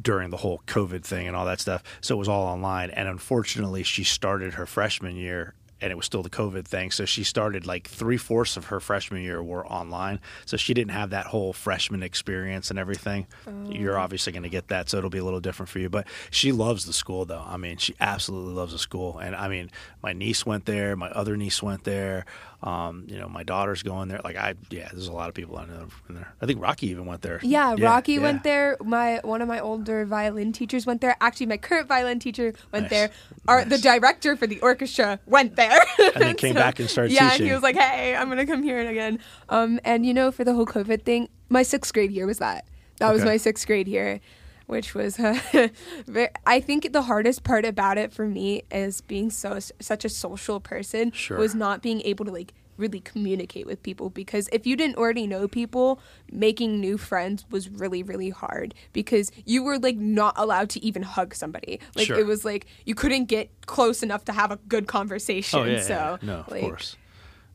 [0.00, 1.82] during the whole COVID thing and all that stuff.
[2.00, 2.90] So it was all online.
[2.90, 5.54] And unfortunately, she started her freshman year.
[5.84, 6.90] And it was still the COVID thing.
[6.90, 10.18] So she started like three fourths of her freshman year were online.
[10.46, 13.26] So she didn't have that whole freshman experience and everything.
[13.68, 14.88] You're obviously going to get that.
[14.88, 15.90] So it'll be a little different for you.
[15.90, 17.44] But she loves the school, though.
[17.46, 19.18] I mean, she absolutely loves the school.
[19.18, 19.70] And I mean,
[20.02, 20.96] my niece went there.
[20.96, 22.24] My other niece went there.
[22.64, 24.22] Um, you know, my daughter's going there.
[24.24, 26.32] Like, I, yeah, there's a lot of people I know in there.
[26.40, 27.38] I think Rocky even went there.
[27.42, 28.20] yeah, Rocky yeah.
[28.20, 28.78] went there.
[28.82, 31.14] My one of my older violin teachers went there.
[31.20, 32.90] Actually, my current violin teacher went Nice.
[32.90, 33.10] there.
[33.46, 35.78] Our the director for the orchestra went there.
[35.98, 37.48] And then came back and started yeah, teaching.
[37.48, 39.18] he was like, "Hey, I'm gonna come here again."
[39.50, 42.64] Um, and you know, for the whole COVID thing, my sixth grade year was that.
[42.98, 44.20] That was my sixth grade year,
[44.66, 45.16] which was.
[46.06, 50.08] ve- I think the hardest part about it for me is being so such a
[50.08, 51.38] social person Sure.
[51.38, 55.28] was not being able to like really communicate with people because if you didn't already
[55.28, 56.00] know people
[56.32, 61.00] making new friends was really really hard because you were like not allowed to even
[61.00, 62.18] hug somebody like Sure.
[62.18, 65.80] it was like you couldn't get close enough to have a good conversation Oh, yeah.
[65.82, 66.16] so yeah.
[66.26, 66.96] No, of like, course.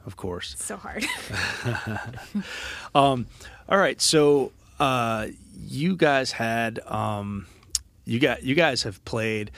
[0.05, 0.55] Of course.
[0.57, 1.05] so hard
[2.95, 3.25] um,
[3.67, 5.27] All right, so uh,
[5.61, 7.47] you guys had um,
[8.05, 9.51] you got you guys have played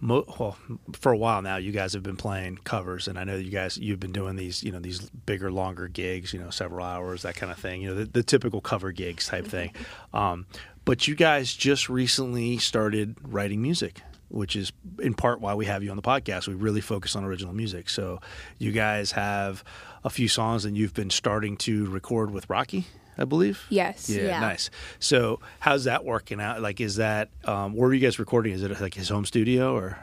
[0.00, 0.56] mo- well
[0.92, 1.56] for a while now.
[1.56, 4.62] You guys have been playing covers, and I know you guys you've been doing these
[4.62, 7.82] you know these bigger, longer gigs, you know, several hours, that kind of thing.
[7.82, 9.72] You know, the, the typical cover gigs type thing.
[10.12, 10.46] Um,
[10.84, 14.02] but you guys just recently started writing music.
[14.28, 16.48] Which is in part why we have you on the podcast.
[16.48, 17.88] We really focus on original music.
[17.88, 18.20] So,
[18.58, 19.62] you guys have
[20.02, 22.86] a few songs, and you've been starting to record with Rocky,
[23.18, 23.64] I believe.
[23.70, 24.40] yes Yeah, Yeah.
[24.40, 24.70] nice.
[24.98, 26.60] So, how's that working out?
[26.60, 28.52] Like, is that um, where are you guys recording?
[28.52, 29.98] Is it like his home studio or?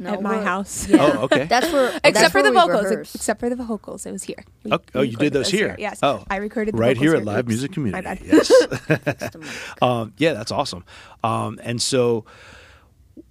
[0.00, 0.98] No, at my house Yeah.
[1.00, 1.44] Oh, okay.
[1.50, 1.88] That's where.
[1.88, 3.14] except that's for the where we vocals rehearse.
[3.16, 5.74] except for the vocals it was here We- Oh, oh, you did recorded those here?
[5.76, 7.48] yes Oh, i recorded the right vocals here at Live Oops.
[7.48, 8.02] Music My Community.
[8.04, 8.20] bad.
[8.24, 8.52] Yes.
[9.04, 9.82] That's the mic.
[9.82, 10.84] um, yeah, that's awesome.
[11.24, 12.24] Um, and so,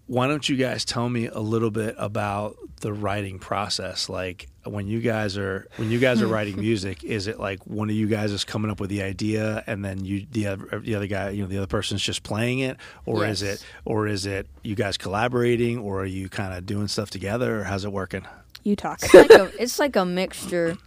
[0.07, 4.09] why don't you guys tell me a little bit about the writing process?
[4.09, 7.89] Like when you guys are when you guys are writing music, is it like one
[7.89, 10.95] of you guys is coming up with the idea and then you the other the
[10.95, 14.25] other guy you know the other person's just playing it, or is it or is
[14.25, 17.91] it you guys collaborating, or are you kind of doing stuff together, or how's it
[17.91, 18.25] working?
[18.63, 19.01] you talk.
[19.01, 20.77] It's like a it's like a mixture.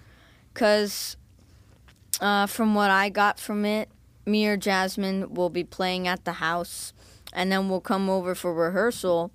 [0.52, 1.16] Because
[2.20, 3.88] uh, from what i got from it
[4.26, 6.92] me or jasmine will be playing at the house
[7.32, 9.30] and then we'll come over for rehearsal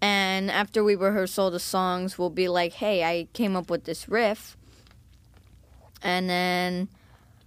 [0.00, 4.08] and after we rehearsal the songs we'll be like hey i came up with this
[4.08, 4.56] riff
[6.02, 6.88] and then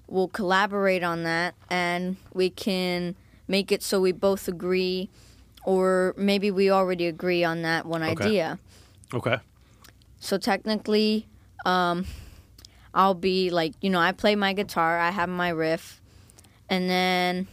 [0.08, 3.16] we'll collaborate on that and we can
[3.48, 5.10] make it so we both agree
[5.64, 8.24] or maybe we already agree on that one Okay.
[8.26, 8.60] idea
[9.14, 9.38] Okay.
[10.20, 11.28] so technically,
[11.66, 12.06] um,
[12.94, 16.02] I'll be like, you know, I play my guitar, I have my riff,
[16.70, 17.48] and then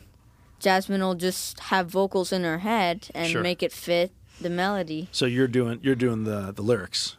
[0.60, 3.42] Jasmine will just have vocals in her head and Sure.
[3.42, 5.08] make it fit the melody.
[5.12, 7.16] So you're doing you're doing the the lyrics.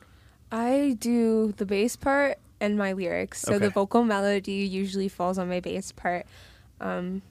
[0.52, 3.42] I do the bass part and my lyrics.
[3.42, 3.66] So Okay.
[3.66, 6.26] the vocal melody usually falls on my bass part.
[6.82, 7.22] Um,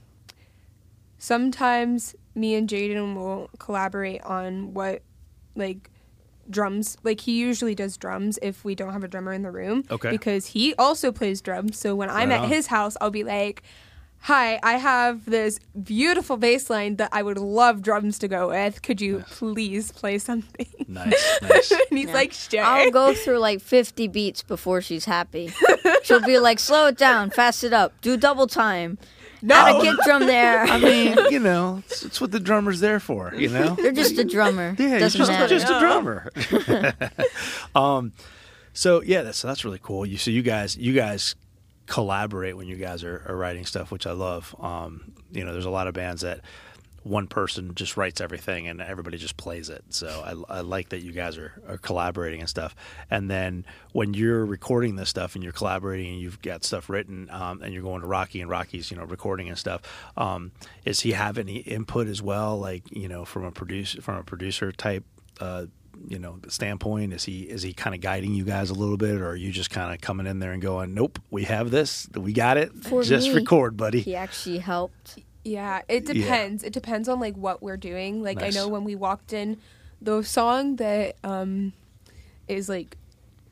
[1.19, 5.03] sometimes me and Jaden will collaborate on what,
[5.57, 5.91] like,
[6.49, 6.97] drums.
[7.03, 9.85] Like, he usually does drums if we don't have a drummer in the room.
[9.91, 10.11] Okay.
[10.11, 11.77] Because he also plays drums.
[11.79, 13.63] So when I'm Right at his house, I'll be like,
[14.21, 18.83] hi, I have this beautiful bass line that I would love drums to go with.
[18.83, 20.67] Could you please play something?
[20.87, 21.71] Nice, nice.
[21.71, 22.13] and he's Yeah.
[22.15, 22.63] like, sure.
[22.63, 25.51] I'll go through like 50 beats before she's happy.
[26.03, 28.99] She'll be like, slow it down, fast it up, do double time.
[29.49, 30.63] Add a kick drum there.
[30.65, 33.33] I mean, you know, it's, it's what the drummer's there for.
[33.37, 34.75] You know, They're just a drummer.
[34.77, 35.49] Yeah, he's Doesn't just, matter.
[35.49, 36.29] just a drummer.
[37.75, 38.13] um,
[38.73, 40.05] so yeah, that's that's really cool.
[40.07, 41.35] You so you guys you guys
[41.89, 44.55] collaborate when you guys are, are writing stuff, which I love.
[44.61, 46.43] Um, you know, there's a lot of bands that
[47.03, 49.83] one person just writes everything and everybody just plays it.
[49.89, 52.77] So I, I like that you guys are, are collaborating and stuff.
[53.11, 57.29] And then when you're recording this stuff and you're collaborating and you've got stuff written
[57.31, 59.83] um, and you're going to Rocky and Rocky's, you know, recording and stuff,
[60.17, 60.53] um,
[60.85, 62.59] is he have any input as well?
[62.59, 65.05] Like, you know, from a producer, from a producer type,
[65.41, 65.67] uh,
[66.07, 69.21] you know, standpoint, is he, is he kind of guiding you guys a little bit
[69.21, 72.09] or are you just kind of coming in there and going, nope, we have this,
[72.15, 72.73] we got it.
[72.85, 74.01] For just me, record, buddy.
[74.01, 75.19] He actually helped.
[75.45, 76.13] Yeah, it Yeah.
[76.15, 76.63] depends.
[76.63, 78.23] It depends on like what we're doing.
[78.23, 78.55] Like Nice.
[78.57, 79.57] I know when we walked in,
[80.01, 81.73] the song that um
[82.47, 82.97] is like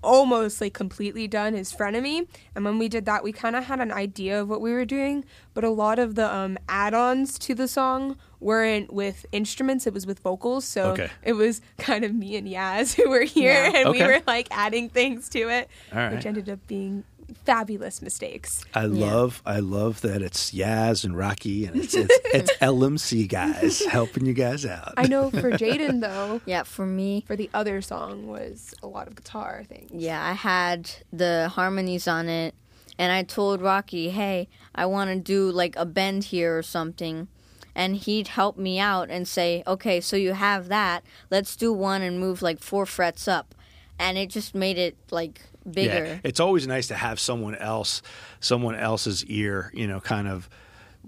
[0.02, 2.26] almost like completely done is Frenemy.
[2.54, 4.85] And when we did that, we kind of had an idea of what we were
[4.85, 9.94] doing, but a lot of the um add-ons to the song weren't with instruments, it
[9.94, 10.64] was with vocals.
[10.64, 11.11] So Okay.
[11.22, 13.72] it was kind of me and Yaz who were here Yeah.
[13.74, 16.12] and we were like adding things to it, right.
[16.14, 17.04] which ended up being
[17.44, 18.64] fabulous mistakes.
[18.74, 19.12] I Yeah.
[19.14, 24.26] love I love that it's Yaz and Rocky and it's it's, it's LMC guys helping
[24.26, 24.94] you guys out.
[24.96, 29.08] I know for Jaden though, Yeah, for me, for the other song was a lot
[29.08, 29.90] of guitar things.
[29.92, 32.54] yeah, I had the harmonies on it,
[32.98, 37.28] and I told Rocky, hey, I want to do like a bend here or something.
[37.74, 41.04] And he'd help me out and say, okay, so you have that.
[41.30, 43.54] Let's do one and move like four frets up.
[43.98, 46.05] And it just made it like bigger.
[46.07, 48.02] Yeah, it's always nice to have someone else,
[48.40, 50.48] someone else's ear, you know, kind of.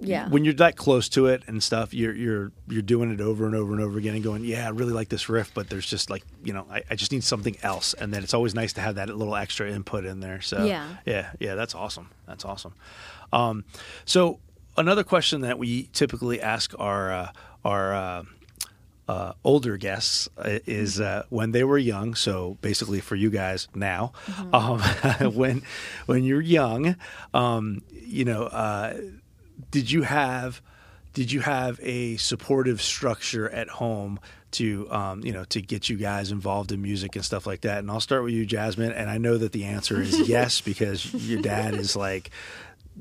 [0.00, 0.28] Yeah.
[0.28, 3.54] When you're that close to it and stuff, you're you're you're doing it over and
[3.56, 6.08] over and over again and going, yeah, I really like this riff, but there's just
[6.08, 8.80] like you know, I, I just need something else, and then it's always nice to
[8.80, 10.40] have that little extra input in there.
[10.40, 10.88] So Yeah.
[11.04, 12.10] yeah, yeah, that's awesome.
[12.28, 12.74] That's awesome.
[13.32, 13.64] Um,
[14.04, 14.38] so
[14.76, 17.30] another question that we typically ask our uh,
[17.64, 18.22] our uh,
[19.08, 22.14] uh, older guests uh, is uh, when they were young.
[22.14, 24.12] So basically, for you guys now,
[24.52, 24.80] um,
[25.34, 25.62] when
[26.06, 26.96] when you're young,
[27.32, 28.98] um, you know, uh,
[29.70, 30.60] did you have
[31.14, 34.20] did you have a supportive structure at home?
[34.52, 37.80] To um, you know, to get you guys involved in music and stuff like that,
[37.80, 38.92] and I'll start with you, Jasmine.
[38.92, 42.30] And I know that the answer is yes because your dad is like,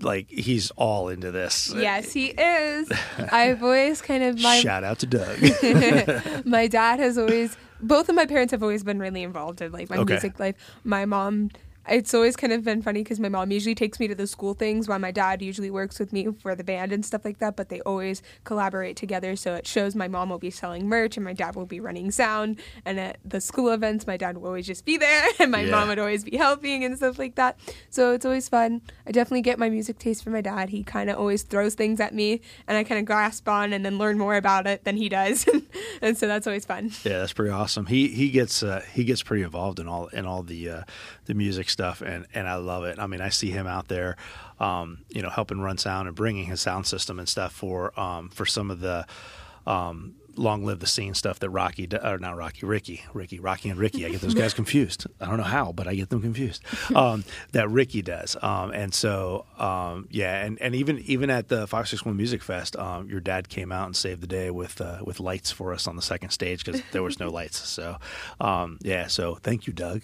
[0.02, 1.74] like he's all into this.
[1.76, 2.90] Yes, he is.
[3.32, 5.38] I've always kind of my Shout out to Doug.
[6.46, 9.90] my dad has always both of my parents have always been really involved in like
[9.90, 10.14] my Okay.
[10.14, 10.56] music life.
[10.84, 11.52] My mom
[11.90, 14.54] it's always kind of been funny because my mom usually takes me to the school
[14.54, 17.56] things while my dad usually works with me for the band and stuff like that
[17.56, 19.36] but they always collaborate together.
[19.36, 22.12] So it shows my mom will be selling merch and my dad will be running
[22.12, 22.60] sound.
[22.86, 25.72] And at the school events my dad will always just be there and my Yeah.
[25.72, 27.58] mom would always be helping and stuff like that.
[27.90, 28.82] So it's always fun.
[29.06, 30.70] I definitely get my music taste from my dad.
[30.70, 33.86] He kind of always throws things at me and i kind of grasp on and
[33.86, 35.46] then learn more about it than he does.
[36.00, 36.92] And so that's always fun.
[37.04, 37.88] Yeah, that's pretty awesome.
[37.88, 40.82] He he gets uh, he gets pretty involved in all in all the uh,
[41.26, 42.98] the music stuff, and and I love it.
[42.98, 44.18] I mean, I see him out there,
[44.60, 48.30] um, you know, helping run sound and bringing his sound system and stuff for um,
[48.30, 49.06] for some of the.
[49.68, 53.80] Um, Long live the scene stuff that Rocky, or not Rocky, Ricky, Ricky, Rocky and
[53.80, 54.06] Ricky.
[54.06, 55.08] I get those guys confused.
[55.20, 56.64] I don't know how, but I get them confused.
[56.96, 61.68] Um, that Ricky does, um, and so um, yeah, and, and even even at the
[61.68, 64.80] Five Six One Music Fest, um, your dad came out and saved the day with
[64.82, 67.58] uh, with lights for us on the second stage because there was no lights.
[67.68, 67.98] So
[68.40, 70.04] um, yeah, so thank you, Doug.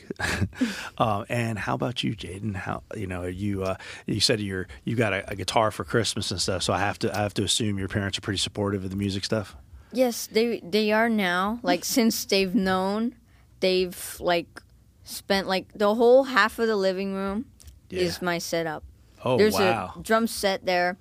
[0.98, 2.56] um, and how about you, Jaden?
[2.56, 6.32] How you know you uh, you said you're you got a, a guitar for Christmas
[6.32, 6.64] and stuff.
[6.64, 8.96] So I have to I have to assume your parents are pretty supportive of the
[8.96, 9.56] music stuff.
[9.94, 11.60] Yes, they they are now.
[11.64, 13.16] Like since they've known,
[13.60, 14.62] they've like
[15.04, 17.46] spent like the whole half of the living room
[17.90, 18.84] is my setup.
[19.24, 19.94] Oh There's wow!
[19.96, 20.98] a drum set there,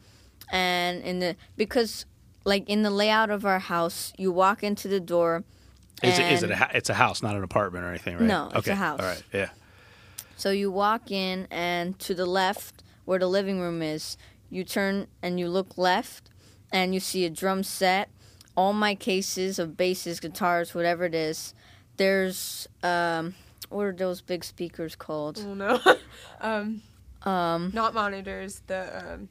[0.50, 2.06] and in the because
[2.44, 5.44] like in the layout of our house, you walk into the door.
[6.02, 8.24] Is it, is it a, it's a house, not an apartment or anything, right?
[8.24, 9.00] No, it's a house.
[9.00, 9.50] All right, yeah.
[10.36, 14.16] So you walk in, and to the left, where the living room is,
[14.50, 16.30] you turn and you look left,
[16.72, 18.10] and you see a drum set,
[18.54, 21.54] all my cases of basses, guitars, whatever it is.
[21.96, 23.34] There's um,
[23.68, 25.42] what are those big speakers called?
[25.46, 25.80] Oh no.
[26.40, 26.82] um,
[27.22, 28.62] Um, not monitors.
[28.66, 29.28] The um.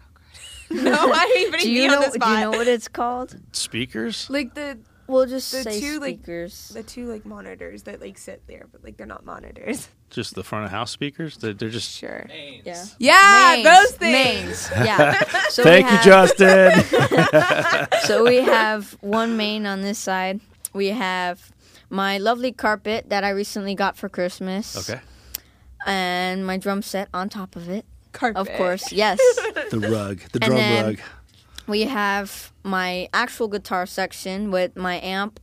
[0.00, 0.82] Oh God.
[0.84, 2.10] no, I ain't even do you on know?
[2.10, 3.36] the Do you know what it's called?
[3.52, 4.28] Speakers?
[4.30, 4.78] like the
[5.12, 8.82] we'll just The say two, like, the two like monitors that like sit there, but
[8.82, 9.88] like they're not monitors.
[10.10, 11.36] Just the front of house speakers.
[11.36, 11.90] They're, they're just.
[11.90, 12.26] Sure.
[12.64, 12.84] yeah.
[12.98, 14.70] Yeah, Mains, those things.
[14.70, 14.70] Mains.
[14.86, 15.22] Yeah.
[15.48, 17.88] So Thank we you, Justin.
[18.06, 20.40] So we have one main on this side.
[20.74, 21.52] We have
[21.88, 24.76] my lovely carpet that I recently got for Christmas.
[24.90, 25.00] okay.
[25.86, 27.84] And my drum set on top of it.
[28.12, 28.36] Carpet.
[28.40, 29.18] Of course, yes.
[29.70, 31.00] The rug, the And drum then- rug.
[31.66, 35.40] We have my actual guitar section with my amp,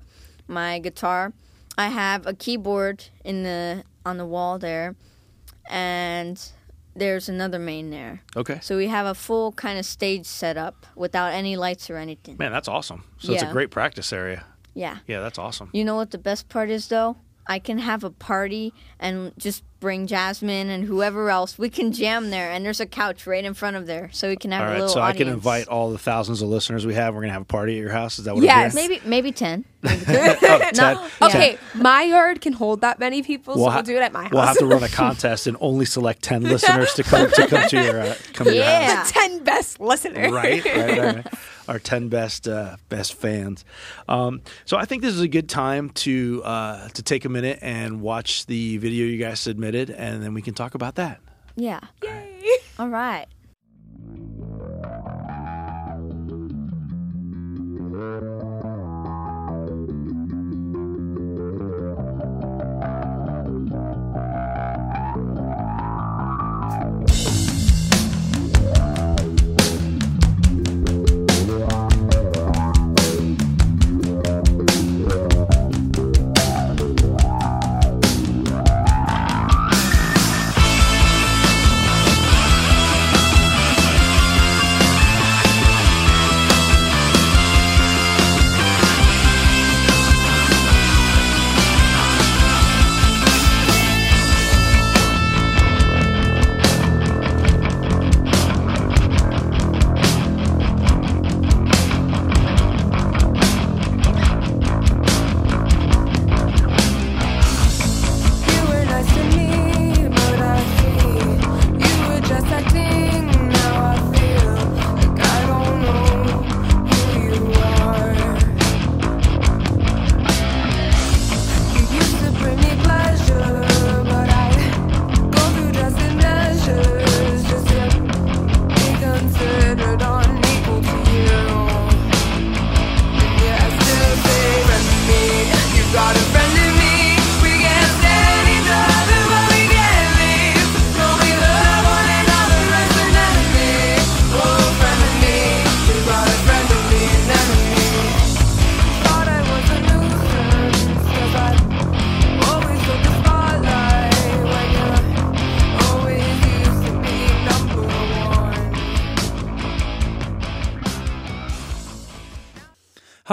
[0.48, 1.34] my guitar.
[1.78, 4.96] I have a keyboard in the on the wall there,
[5.70, 6.42] and
[6.96, 8.22] there's another main there.
[8.36, 8.60] Okay.
[8.62, 12.38] So we have a full kind of stage setup without any lights or anything.
[12.38, 13.04] Man, that's awesome.
[13.20, 14.44] So it's a great practice area.
[14.74, 14.98] Yeah.
[15.08, 15.70] Yeah, that's awesome.
[15.74, 17.18] You know what the best part is though?
[17.50, 21.58] I can have a party and just bring Jasmine and whoever else.
[21.58, 24.36] We can jam there, and there's a couch right in front of there, so we
[24.36, 26.86] can have All a right, little so I can invite all the thousands of listeners
[26.86, 27.16] we have.
[27.16, 28.20] We're gonna have a party at your house.
[28.20, 28.44] Is that what?
[28.44, 28.76] Yes.
[28.76, 29.02] I'm hearing?
[29.04, 29.66] maybe maybe ten.
[29.90, 31.08] Oh, No, Ted, yeah.
[31.22, 34.32] Okay, my yard can hold that many people, so we'll, do it at my house.
[34.32, 37.68] We'll have to run a contest and only select ten listeners to come to come
[37.70, 38.82] to your uh, come to your house.
[38.82, 39.04] Yeah.
[39.06, 40.32] the ten best listeners.
[40.32, 41.26] right, right, right, right.
[41.70, 43.64] Our ten best uh, best fans.
[44.08, 47.60] Um, so I think this is a good time to uh, to take a minute
[47.62, 51.22] and watch the video you guys submitted, and then we can talk about that.
[51.56, 51.80] Yeah.
[52.04, 52.58] Yay.
[52.80, 53.28] All right.
[58.02, 58.36] You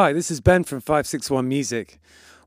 [0.07, 1.99] Hi, this is Ben from 561 Music.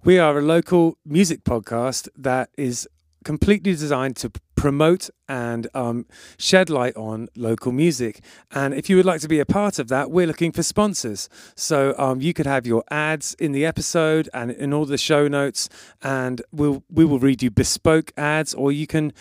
[0.05, 2.87] We are a local music podcast that is
[3.25, 6.05] completely designed to promote and um,
[6.37, 8.21] shed light on local music.
[8.51, 11.27] And if you would like to be a part of that, we're looking for sponsors.
[11.55, 15.27] So um, you could have your ads in the episode and in all the show
[15.27, 15.67] notes,
[16.01, 19.11] and we'll we will read you bespoke ads, or you can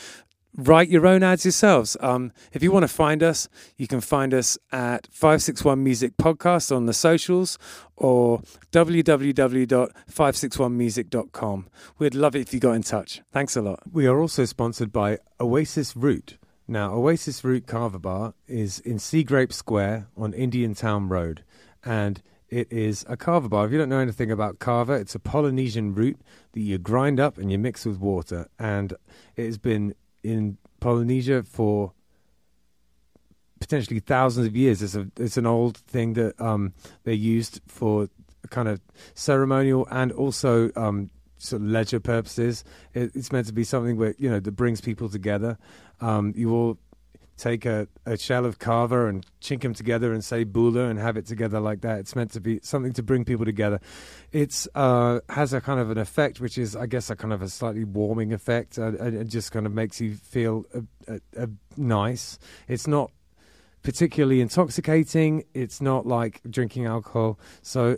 [0.58, 1.96] write your own ads yourselves.
[2.00, 6.74] Um, if you want to find us, you can find us at 561 Music Podcast
[6.74, 7.58] on the socials
[7.96, 8.42] or
[8.72, 11.66] www.561music.com.
[11.98, 13.22] We'd love it if you got in touch.
[13.32, 13.80] Thanks a lot.
[13.90, 16.36] We are also sponsored by Oasis Root.
[16.66, 21.44] Now, Oasis Root Kava Bar is in Sea Grape Square on Indiantown Road,
[21.82, 23.64] and it is a kava bar.
[23.66, 26.18] If you don't know anything about kava, it's a Polynesian root
[26.52, 28.92] that you grind up and you mix with water, and
[29.36, 29.94] it has been
[30.30, 31.92] in Polynesia for
[33.60, 34.82] potentially thousands of years.
[34.82, 38.08] It's a it's an old thing that um, they used for
[38.50, 38.80] kind of
[39.14, 42.64] ceremonial and also um, sort of leisure purposes.
[42.94, 45.58] It, it's meant to be something where you know that brings people together.
[46.00, 46.78] Um, you all
[47.38, 51.16] take a, a shell of kava and chink them together and say bula and have
[51.16, 52.00] it together like that.
[52.00, 53.80] It's meant to be something to bring people together.
[54.32, 57.40] It's uh, has a kind of an effect, which is, I guess, a kind of
[57.40, 58.78] a slightly warming effect.
[58.78, 61.46] Uh, it just kind of makes you feel uh, uh, uh,
[61.76, 62.38] nice.
[62.66, 63.10] It's not
[63.82, 65.44] particularly intoxicating.
[65.54, 67.38] It's not like drinking alcohol.
[67.62, 67.96] So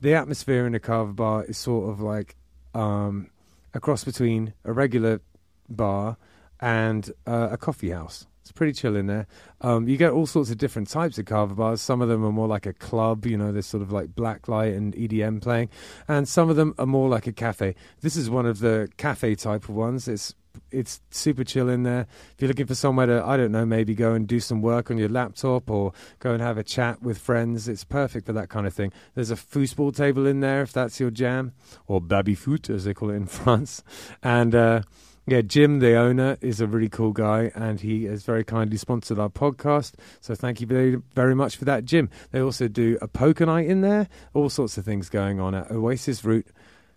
[0.00, 2.36] the atmosphere in a kava bar is sort of like
[2.74, 3.30] um,
[3.74, 5.20] a cross between a regular
[5.68, 6.16] bar
[6.60, 8.26] and a coffee house.
[8.42, 9.26] It's pretty chill in there.
[9.60, 11.80] Um, you get all sorts of different types of kava bars.
[11.80, 14.48] Some of them are more like a club, you know, there's sort of like black
[14.48, 15.70] light and EDM playing,
[16.08, 17.76] and some of them are more like a cafe.
[18.00, 20.08] This is one of the cafe type of ones.
[20.08, 20.34] It's
[20.70, 22.06] it's super chill in there.
[22.32, 24.90] If you're looking for somewhere to, I don't know, maybe go and do some work
[24.90, 28.48] on your laptop or go and have a chat with friends, it's perfect for that
[28.48, 28.92] kind of thing.
[29.14, 31.52] There's a foosball table in there if that's your jam,
[31.86, 33.82] or baby foot as they call it in France,
[34.22, 34.54] and.
[34.54, 34.82] Uh,
[35.26, 39.20] yeah, Jim, the owner, is a really cool guy, and he has very kindly sponsored
[39.20, 39.94] our podcast.
[40.20, 42.10] So thank you very, very much for that, Jim.
[42.32, 45.70] They also do a poker night in there, all sorts of things going on at
[45.70, 46.48] Oasis Root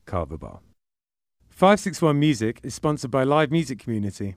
[0.07, 0.59] Kava Bar.
[1.49, 4.35] 561 Music is sponsored by Live Music Community.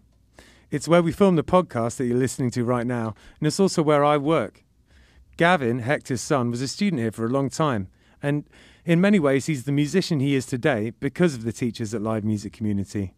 [0.71, 3.83] It's where we film the podcast that you're listening to right now, and it's also
[3.83, 4.65] where I work.
[5.39, 7.89] Gavin, Hector's son, was a student here for a long time,
[8.23, 8.45] and
[8.85, 12.25] in many ways, he's the musician he is today because of the teachers at Live
[12.25, 13.15] Music Community.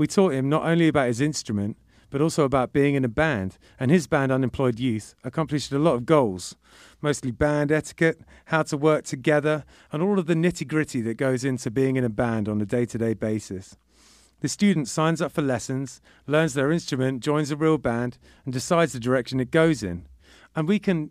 [0.00, 1.76] We taught him not only about his instrument,
[2.08, 5.92] but also about being in a band, and his band, Unemployed Youth, accomplished a lot
[5.92, 6.56] of goals,
[7.02, 11.44] mostly band etiquette, how to work together, and all of the nitty gritty that goes
[11.44, 13.76] into being in a band on a day to day basis.
[14.40, 18.94] The student signs up for lessons, learns their instrument, joins a real band, and decides
[18.94, 20.06] the direction it goes in.
[20.56, 21.10] And we can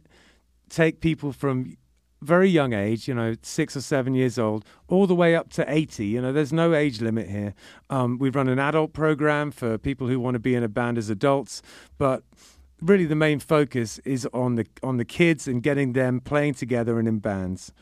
[0.68, 1.78] take people from
[2.22, 5.72] very young age, you know, six or seven years old, all the way up to
[5.72, 6.05] 80.
[6.05, 7.53] You know, there's no age limit here.
[7.89, 10.97] Um, we run an adult program for people who want to be in a band
[10.97, 11.61] as adults,
[11.97, 12.24] but
[12.82, 16.99] really the main focus is on the on the kids and getting them playing together
[16.99, 17.74] and in bands.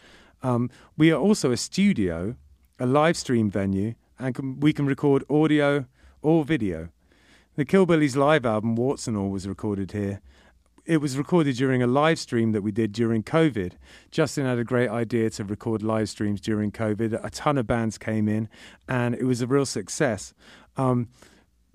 [0.44, 2.36] Um, we are also a studio,
[2.80, 5.86] a live stream venue, and can, we can record audio
[6.22, 6.90] or video.
[7.56, 10.22] The Killbillies live album, Warts and All, was recorded here.
[10.88, 13.74] It was recorded during a live stream that we did during COVID.
[14.10, 17.20] Justin had a great idea to record live streams during COVID.
[17.26, 18.48] A ton of bands came in,
[18.88, 20.34] and it was a real success.
[20.78, 21.10] Um,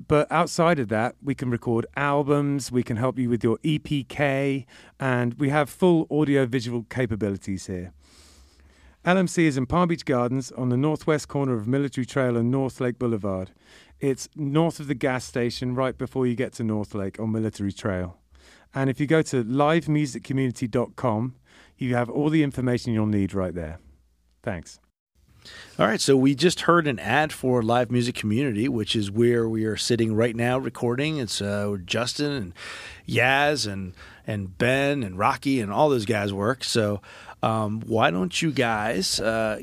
[0.08, 4.64] but outside of that, we can record albums, we can help you with your EPK,
[4.98, 7.92] and we have full audio visual capabilities here.
[9.04, 12.80] LMC is in Palm Beach Gardens on the northwest corner of Military Trail and North
[12.80, 13.50] Lake Boulevard.
[14.00, 17.72] It's north of the gas station, right before you get to North Lake on Military
[17.72, 18.21] Trail.
[18.74, 21.34] And if you go to livemusiccommunity.com,
[21.76, 23.78] you have all the information you'll need right there.
[24.42, 24.80] Thanks.
[25.78, 29.48] All right, so we just heard an ad for Live Music Community, which is where
[29.48, 31.18] we are sitting right now recording.
[31.18, 32.52] It's uh, Justin and
[33.08, 33.94] Yaz and
[34.24, 36.62] and Ben and Rocky and all those guys work.
[36.62, 37.02] So
[37.42, 39.62] um, why don't you guys uh,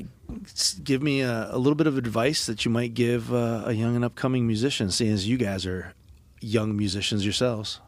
[0.84, 3.96] give me a, a little bit of advice that you might give uh, a young
[3.96, 5.94] and upcoming musician, seeing as you guys are
[6.42, 7.80] young musicians yourselves?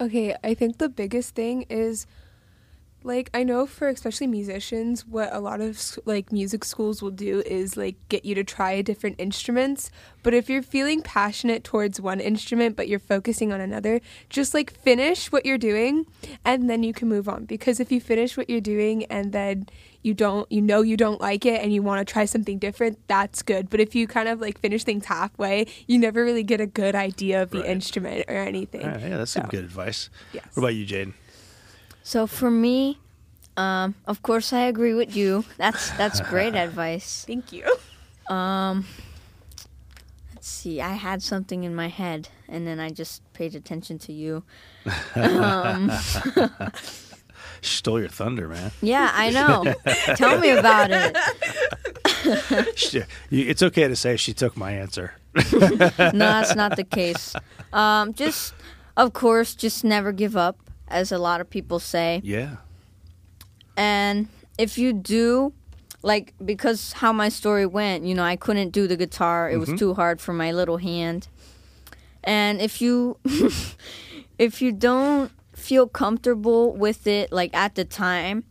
[0.00, 2.06] Okay, I think the biggest thing is
[3.04, 7.40] like I know for especially musicians what a lot of like music schools will do
[7.46, 9.90] is like get you to try different instruments,
[10.22, 14.72] but if you're feeling passionate towards one instrument but you're focusing on another, just like
[14.72, 16.06] finish what you're doing
[16.44, 19.66] and then you can move on because if you finish what you're doing and then
[20.02, 22.98] you don't you know you don't like it and you want to try something different,
[23.08, 23.68] that's good.
[23.70, 26.94] But if you kind of like finish things halfway, you never really get a good
[26.94, 27.70] idea of the Right.
[27.70, 28.86] instrument or anything.
[28.86, 30.08] Right, yeah, that's some good advice.
[30.32, 30.44] Yes.
[30.54, 31.14] What about you, Jaden?
[32.08, 32.98] So for me,
[33.58, 35.44] um, of course, I agree with you.
[35.58, 37.24] That's that's great advice.
[37.26, 37.64] Thank you.
[38.34, 38.86] Um,
[40.34, 40.80] let's see.
[40.80, 44.42] I had something in my head, and then I just paid attention to you.
[45.14, 45.92] Um,
[47.60, 48.70] She stole your thunder, man.
[48.80, 49.74] yeah, I know.
[50.16, 52.78] Tell me about it.
[52.78, 55.12] She- it's okay to say she took my answer.
[55.52, 55.76] No,
[56.16, 57.34] that's not the case.
[57.72, 58.54] Um, just,
[58.96, 60.56] of course, just never give up,
[60.90, 62.20] as a lot of people say.
[62.24, 62.56] Yeah.
[63.76, 64.28] And
[64.58, 65.52] if you do,
[66.02, 69.50] like, because how my story went, you know, I couldn't do the guitar.
[69.50, 69.78] It was mm-hmm.
[69.78, 71.28] too hard for my little hand.
[72.24, 73.18] And if you,
[74.38, 78.44] if you don't feel comfortable with it, like at the time,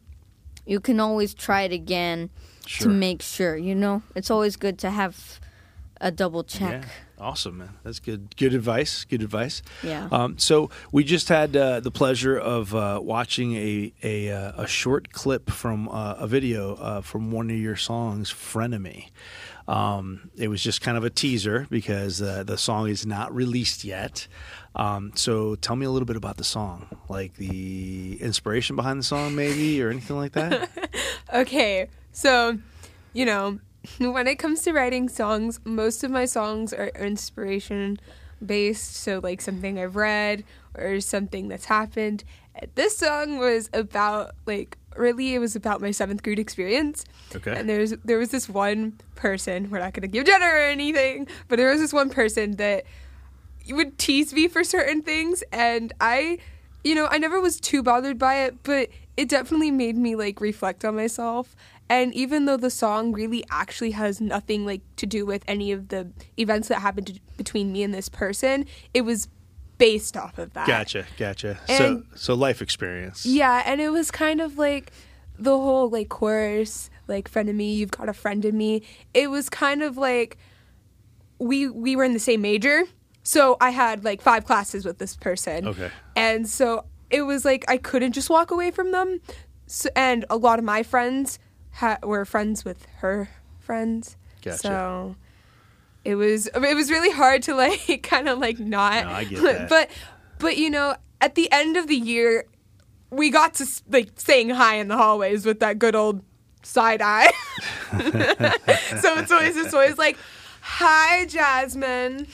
[0.65, 2.29] you can always try it again
[2.67, 2.87] Sure.
[2.87, 3.55] to make sure.
[3.55, 5.39] You know, it's always good to have
[6.01, 6.83] a double check.
[6.83, 6.89] Yeah.
[7.19, 7.77] Awesome, man.
[7.83, 8.35] That's good.
[8.37, 9.03] Good advice.
[9.05, 9.63] Good advice.
[9.81, 10.07] Yeah.
[10.11, 14.67] Um, so we just had uh, the pleasure of uh, watching a a, uh, a
[14.67, 19.09] short clip from uh, a video uh, from one of your songs, "Frenemy."
[19.67, 23.83] Um, it was just kind of a teaser because uh, the song is not released
[23.83, 24.27] yet.
[24.75, 29.03] Um, so tell me a little bit about the song, like the inspiration behind the
[29.03, 30.69] song, maybe, or anything like that.
[31.33, 32.57] Okay, so,
[33.11, 33.59] you know,
[33.99, 37.99] when it comes to writing songs, most of my songs are inspiration
[38.45, 38.95] based.
[38.95, 40.43] So, like something I've read
[40.75, 42.23] or something that's happened.
[42.75, 47.05] This song was about, like, really, it was about my seventh grade experience.
[47.35, 47.55] Okay.
[47.55, 49.69] And there's there was this one person.
[49.69, 52.85] We're not gonna give gender or anything, but there was this one person that
[53.69, 56.39] would tease me for certain things, and I,
[56.83, 60.39] you know, I never was too bothered by it, but it definitely made me like
[60.39, 61.55] reflect on myself.
[61.89, 65.87] And even though the song really actually has nothing like to do with any of
[65.87, 69.29] the events that happened to, between me and this person, it was
[69.77, 70.67] based off of that.
[70.67, 71.59] Gotcha, gotcha.
[71.67, 73.25] so so life experience.
[73.25, 74.91] Yeah, and it was kind of like
[75.39, 78.83] the whole like chorus, like friend of me, you've got a friend in me.
[79.13, 80.37] It was kind of like
[81.39, 82.83] we we were in the same major,
[83.23, 85.67] so I had like five classes with this person.
[85.67, 85.91] Okay.
[86.15, 89.21] And so it was like I couldn't just walk away from them.
[89.67, 91.39] So, and a lot of my friends
[91.77, 94.17] ha- were friends with her friends.
[94.41, 94.57] Gotcha.
[94.59, 95.15] So
[96.03, 99.41] it was it was really hard to like kind of like not No, I get
[99.41, 99.69] that.
[99.69, 99.89] but
[100.39, 102.45] but you know at the end of the year
[103.09, 106.23] we got to like saying hi in the hallways with that good old
[106.63, 107.31] side eye
[107.91, 110.17] so it's always it's always like
[110.61, 112.27] hi jasmine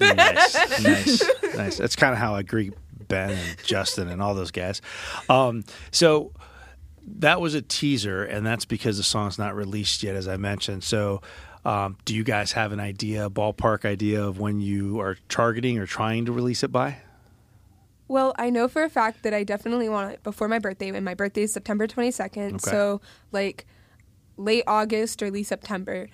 [0.00, 1.76] nice, nice, nice.
[1.78, 2.72] That's kind of how I greet
[3.06, 4.82] Ben and Justin and all those guys.
[5.30, 6.32] Um, so
[7.16, 10.84] that was a teaser, and that's because the song's not released yet, as I mentioned.
[10.84, 11.22] So,
[11.64, 15.86] um, do you guys have an idea, ballpark idea of when you are targeting or
[15.86, 16.98] trying to release it by?
[18.06, 21.04] Well, I know for a fact that I definitely want it before my birthday, and
[21.04, 22.54] my birthday is September 22nd.
[22.54, 22.70] Okay.
[22.70, 23.00] So,
[23.32, 23.66] like,
[24.36, 26.08] late August or early September.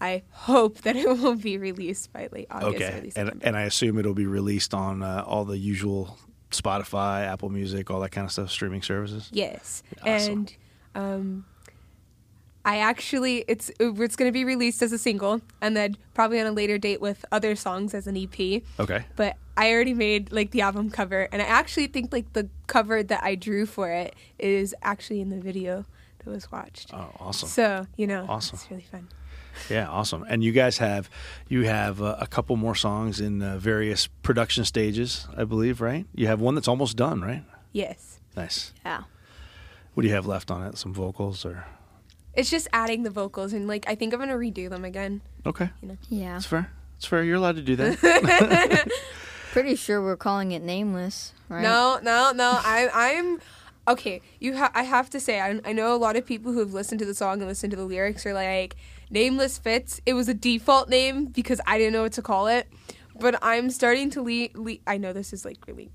[0.00, 3.62] I hope that it will be released by late August or Okay, and and I
[3.62, 6.18] assume it'll be released on uh, all the usual
[6.60, 9.28] Spotify, Apple Music, all that kind of stuff, streaming services.
[9.32, 9.82] yes.
[10.04, 10.32] Awesome.
[10.32, 10.56] And
[10.94, 11.44] um,
[12.64, 16.46] I actually, it's it's going to be released as a single, and then probably on
[16.46, 18.62] a later date with other songs as an EP.
[18.80, 19.04] Okay.
[19.16, 23.02] but I already made like the album cover, and I actually think like the cover
[23.02, 25.84] that I drew for it is actually in the video
[26.18, 26.94] that was watched.
[26.94, 27.48] Oh, awesome.
[27.50, 28.54] So you know, Awesome.
[28.56, 29.08] it's really fun.
[29.70, 30.24] Yeah, awesome.
[30.28, 31.08] And you guys have
[31.48, 36.06] you have uh, a couple more songs in uh, various production stages, I believe, right?
[36.14, 37.44] You have one that's almost done, right?
[37.72, 38.72] Yes, Nice.
[38.84, 39.02] Yeah.
[39.94, 40.76] What do you have left on it?
[40.76, 41.64] Some vocals or
[42.34, 45.20] it's just adding the vocals, and like I think I'm gonna redo them again.
[45.46, 45.70] Okay.
[46.08, 46.32] Yeah.
[46.34, 46.70] That's fair.
[46.96, 47.22] That's fair.
[47.22, 48.88] You're allowed to do that.
[49.52, 51.62] Pretty sure we're calling it nameless, right?
[51.62, 52.58] No, no, no.
[52.64, 53.40] I, I'm
[53.86, 54.20] okay.
[54.40, 56.74] You, ha- I have to say, I, I know a lot of people who have
[56.74, 58.74] listened to the song and listened to the lyrics are like,
[59.10, 62.66] "Nameless fits." It was a default name because I didn't know what to call it,
[63.18, 65.90] but I'm starting to le- le- I know this is like really.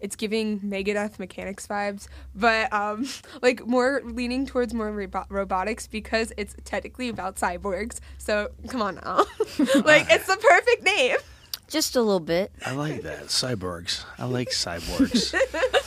[0.00, 3.06] It's giving Megadeth Mechanix vibes, but um,
[3.42, 8.00] like more leaning towards more robo- robotics because it's technically about cyborgs.
[8.16, 9.16] So come on now,
[9.84, 11.16] like it's the perfect name.
[11.68, 12.50] Just a little bit.
[12.64, 13.26] I like that.
[13.26, 14.04] Cyborgs.
[14.18, 15.34] I like cyborgs.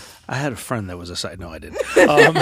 [0.33, 1.39] I had a friend that was a side.
[1.39, 1.77] No, I didn't.
[2.03, 2.35] Um,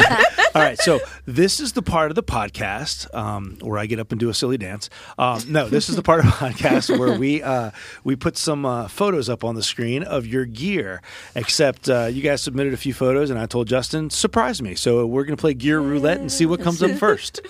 [0.55, 4.11] all right, so this is the part of the podcast um, where I get up
[4.11, 4.89] and do a silly dance.
[5.17, 7.71] Um, no, this is the part of the podcast where we uh,
[8.05, 11.01] we put some uh, photos up on the screen of your gear.
[11.35, 14.73] Except uh, you guys submitted a few photos, and I told Justin surprise me.
[14.75, 17.41] So we're gonna play gear roulette and see what comes up first.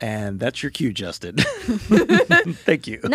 [0.00, 1.36] And that's your cue, Justin.
[1.38, 3.00] Thank you.
[3.04, 3.10] No!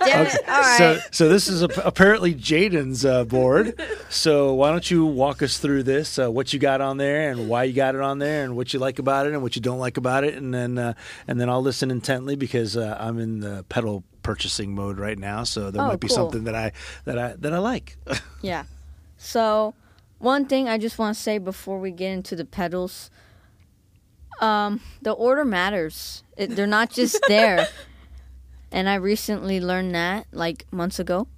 [0.00, 0.36] Damn it.
[0.48, 0.76] All right.
[0.78, 3.80] So, so this is a, apparently Jaden's uh, board.
[4.08, 6.18] So why don't you walk us through this?
[6.18, 8.72] Uh, what you got on there, and why you got it on there, and what
[8.72, 10.94] you like about it, and what you don't like about it, and then uh,
[11.26, 15.44] and then I'll listen intently because uh, I'm in the pedal purchasing mode right now.
[15.44, 16.16] So there Oh, might be cool.
[16.16, 16.72] something that I
[17.04, 17.96] that I that I like.
[18.42, 18.64] Yeah.
[19.18, 19.74] So,
[20.18, 23.10] one thing I just want to say before we get into the pedals,
[24.40, 26.22] um, the order matters.
[26.36, 27.68] It, they're not just there.
[28.72, 31.28] and I recently learned that like months ago.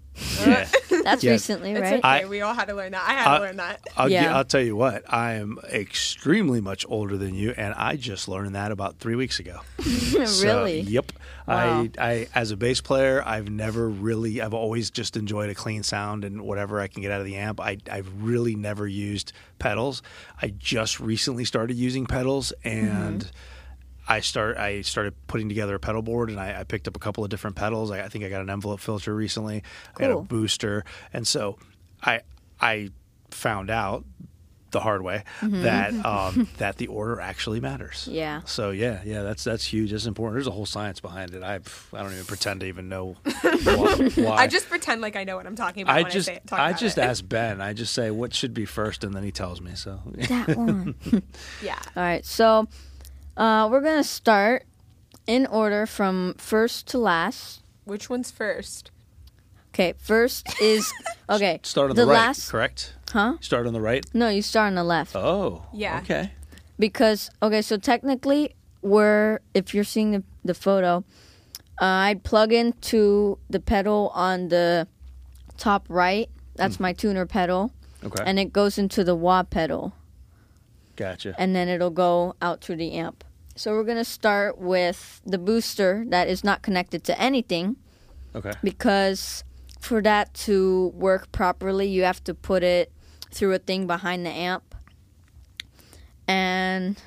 [0.40, 0.68] Yeah.
[1.04, 1.32] That's Yeah.
[1.32, 1.94] recently, It's right?
[1.98, 2.08] okay.
[2.08, 3.02] I- we all had to learn that.
[3.08, 3.80] I had I- to learn that.
[3.96, 4.36] I'll, gi- Yeah.
[4.36, 5.02] I'll tell you what.
[5.12, 9.38] I am extremely much older than you, and I just learned that about three weeks
[9.40, 9.60] ago.
[10.26, 10.80] So, really?
[10.80, 11.12] yep.
[11.46, 11.82] Wow.
[11.82, 15.82] I, I, as a bass player, I've never really, I've always just enjoyed a clean
[15.82, 17.60] sound and whatever I can get out of the amp.
[17.60, 20.02] I, I've really never used pedals.
[20.42, 23.20] I just recently started using pedals and.
[23.22, 23.28] Mm-hmm.
[24.08, 24.12] Mm-hmm.
[24.12, 24.56] I start.
[24.56, 27.30] I started putting together a pedal board, and I, I picked up a couple of
[27.30, 27.90] different pedals.
[27.90, 29.62] I, I think I got an envelope filter recently.
[29.94, 30.06] Cool.
[30.06, 31.58] I got a booster, and so
[32.02, 32.22] I
[32.60, 32.90] I
[33.30, 34.04] found out
[34.70, 38.02] the hard way that um, that the order actually matters.
[38.02, 38.14] Mm-hmm.
[38.14, 38.40] Yeah.
[38.44, 39.92] So yeah, yeah, that's that's huge.
[39.92, 40.34] It's important.
[40.36, 41.42] There's a whole science behind it.
[41.42, 41.54] I
[41.94, 44.10] I don't even pretend to even know why.
[44.14, 44.36] why.
[44.36, 46.40] I just pretend like I know what I'm talking about I when just I say
[46.46, 47.02] talk I about just it.
[47.02, 47.60] ask Ben.
[47.60, 49.72] I just say what should be first, and then he tells me.
[49.74, 50.94] So that one.
[51.62, 51.78] Yeah.
[51.96, 52.24] All right.
[52.24, 52.68] So,
[53.38, 54.64] uh, we're going to start
[55.26, 57.62] in order from first to last.
[57.84, 58.90] Which one's first?
[59.74, 59.94] Okay.
[59.98, 60.92] First is.
[61.30, 61.60] Okay.
[61.62, 62.50] start on the the, right, last.
[62.50, 62.94] correct?
[63.12, 63.36] Huh?
[63.40, 64.02] Start on the right.
[64.14, 65.14] No, you start on the left.
[65.14, 66.00] Oh, Yeah.
[66.02, 66.30] Okay.
[66.78, 71.04] because okay so technically we're if you're seeing the, the photo
[71.82, 74.88] Uh, I'd plug into the pedal on the
[75.58, 76.30] top right.
[76.56, 77.72] That's my tuner pedal,
[78.02, 78.22] Okay.
[78.26, 79.92] and it goes into the wah pedal,
[80.96, 81.34] gotcha.
[81.38, 83.22] and then it'll go out to the amp.
[83.58, 87.74] So we're gonna start with the booster that is not connected to anything
[88.34, 88.52] Okay.
[88.62, 89.42] because
[89.80, 92.92] for that to work properly, you have to put it
[93.32, 94.76] through a thing behind the amp.
[96.28, 97.00] And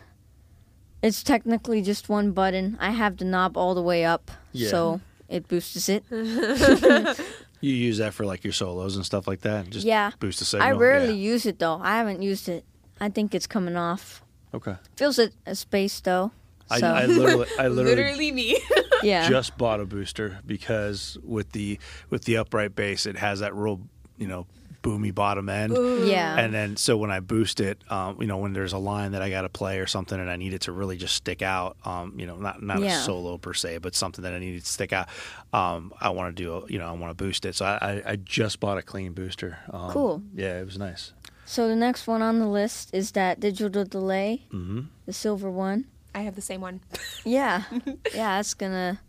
[1.01, 2.77] it's technically just one button.
[2.81, 4.69] I have the knob all the way up, Yeah.
[4.69, 6.03] so it boosts it.
[7.63, 9.69] You use that for like your solos and stuff like that.
[9.69, 10.09] Just Yeah.
[10.19, 10.67] boost the signal.
[10.67, 11.31] I rarely Yeah.
[11.33, 11.79] use it though.
[11.79, 12.65] I haven't used it.
[12.99, 14.23] I think it's coming off.
[14.51, 14.75] Okay.
[14.97, 16.31] Feels a, a space though.
[16.71, 18.57] I, So I literally, I literally, Literally me.
[19.03, 19.27] yeah.
[19.29, 23.81] just bought a booster because with the with the upright bass, it has that real
[24.17, 24.45] you know
[24.83, 25.77] boomy bottom end.
[26.07, 26.35] yeah.
[26.39, 29.21] And then, so when I boost it, um, you know, when there's a line that
[29.21, 31.77] I got to play or something, and I need it to really just stick out,
[31.85, 32.99] um, you know, not not Yeah.
[32.99, 35.07] a solo per se, but something that I need to stick out.
[35.53, 37.53] Um, I want to do, a, you know, I want to boost it.
[37.53, 39.59] So I, I, I just bought a clean booster.
[39.71, 40.23] Um, Cool.
[40.33, 41.13] Yeah, it was nice.
[41.45, 45.85] so the next one on the list is that digital delay, hmm the silver one.
[46.13, 46.81] I have the same one.
[47.23, 47.63] Yeah.
[48.13, 48.99] yeah, it's gonna.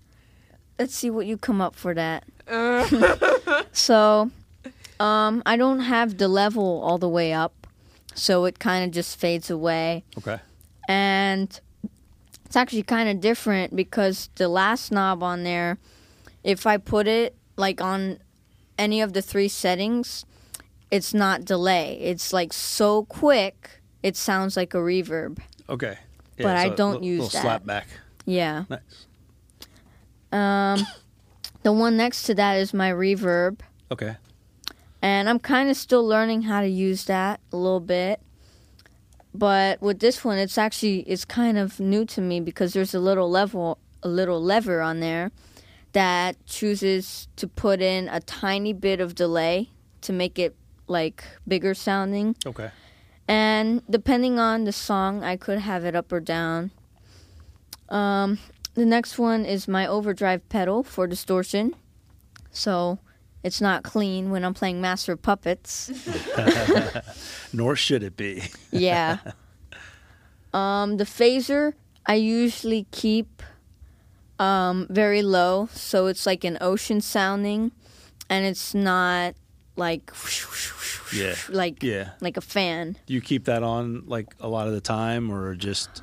[0.78, 2.24] Let's see what you come up for that.
[3.72, 4.30] so,
[4.98, 7.66] um, I don't have the level all the way up,
[8.14, 10.04] so it kind of just fades away.
[10.18, 10.38] Okay.
[10.88, 11.60] And
[12.46, 15.78] it's actually kind of different because the last knob on there,
[16.42, 18.18] if I put it like on
[18.78, 20.24] any of the three settings,
[20.90, 21.98] it's not delay.
[22.00, 25.38] It's like so quick, it sounds like a reverb.
[25.68, 25.98] Okay.
[26.38, 27.42] But I so don't use little that.
[27.42, 27.86] slap back.
[28.24, 28.64] Yeah.
[28.70, 29.06] Nice.
[30.32, 30.86] Um,
[31.62, 33.60] the one next to that is my reverb,
[33.90, 34.16] Okay.
[35.02, 38.20] and I'm kind of still learning how to use that a little bit.
[39.34, 43.00] But with this one, it's actually it's kind of new to me because there's a
[43.00, 45.30] little level, a little lever on there
[45.92, 49.68] that chooses to put in a tiny bit of delay
[50.02, 50.54] to make it
[50.86, 52.36] like bigger sounding.
[52.46, 52.70] Okay.
[53.28, 56.70] And depending on the song, I could have it up or down.
[57.88, 58.38] Um,
[58.74, 61.74] the next one is my overdrive pedal for distortion.
[62.50, 62.98] So
[63.42, 65.90] it's not clean when I'm playing Master of Puppets.
[67.52, 68.42] Nor should it be.
[68.70, 69.18] Yeah.
[70.54, 71.74] um, the phaser,
[72.06, 73.42] I usually keep
[74.38, 75.68] um, very low.
[75.72, 77.72] So it's like an ocean sounding.
[78.30, 79.34] And it's not
[79.76, 80.10] like
[81.12, 81.34] Yeah.
[81.48, 82.10] like Yeah.
[82.20, 82.96] like a fan.
[83.06, 86.02] Do you keep that on like a lot of the time, or just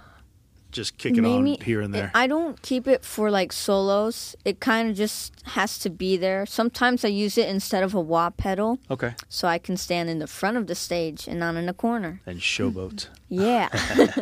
[0.71, 2.11] just kick it on here and there?
[2.13, 4.35] I don't keep it for like solos.
[4.45, 6.45] It kind of just has to be there.
[6.45, 9.15] Sometimes I use it instead of a wah pedal, okay.
[9.29, 12.21] so I can stand in the front of the stage and not in the corner.
[12.25, 13.07] And showboat.
[13.31, 13.69] Yeah,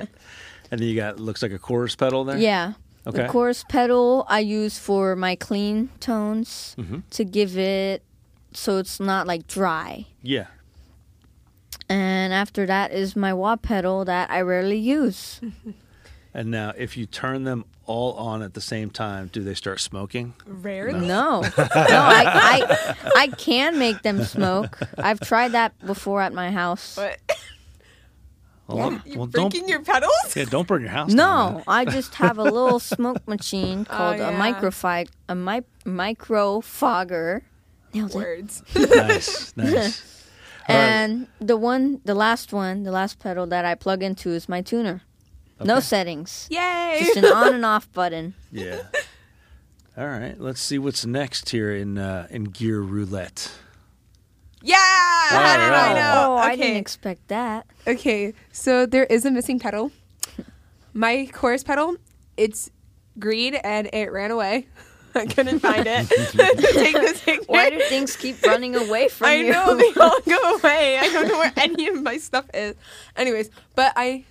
[0.72, 2.38] and then you got looks like a chorus pedal there.
[2.38, 2.74] yeah.
[3.06, 3.24] Okay.
[3.24, 7.04] The chorus pedal I use for my clean tones Mhm.
[7.12, 8.04] to give it
[8.58, 10.06] so it's not like dry.
[10.22, 10.48] Yeah.
[11.90, 15.40] And after that is my wah pedal that I rarely use.
[16.34, 19.80] And now, if you turn them all on at the same time, do they start
[19.80, 20.36] smoking?
[20.46, 21.08] Rarely.
[21.08, 24.78] No, no, I, I, I can make them smoke.
[25.00, 26.96] I've tried that before at my house.
[26.96, 27.18] But
[28.68, 28.84] Well, Yeah.
[28.84, 30.36] well, you don't breaking your pedals?
[30.36, 31.12] yeah, don't burn your house.
[31.12, 34.30] down, No, I just have a little smoke machine oh, called yeah.
[34.30, 37.42] a microfi- a mi- micro fogger.
[37.94, 38.14] Nailed.
[38.14, 38.64] Words.
[38.76, 38.90] man.
[39.08, 40.14] nice, nice.
[40.70, 44.62] And the one, the last one, the last pedal that I plug into is my
[44.62, 45.02] tuner.
[45.64, 46.98] No settings, Yay!
[47.00, 48.34] just an on and off button.
[48.52, 48.82] Yeah.
[49.98, 53.50] All right, let's see what's next here in uh, in Gear Roulette.
[54.62, 54.76] yeah!
[55.30, 56.34] How did I know?
[56.34, 57.66] Oh, I didn't expect that.
[57.88, 59.92] Okay, so there is a missing pedal.
[60.94, 61.96] My chorus pedal,
[62.36, 62.70] it's
[63.18, 64.68] green and it ran away.
[65.16, 66.08] I couldn't find it.
[66.10, 67.44] Take this picture.
[67.48, 69.50] Why do things keep running away from I you?
[69.50, 70.98] I know they all go away.
[71.00, 72.76] I don't know where any of my stuff is.
[73.16, 74.26] Anyways, but I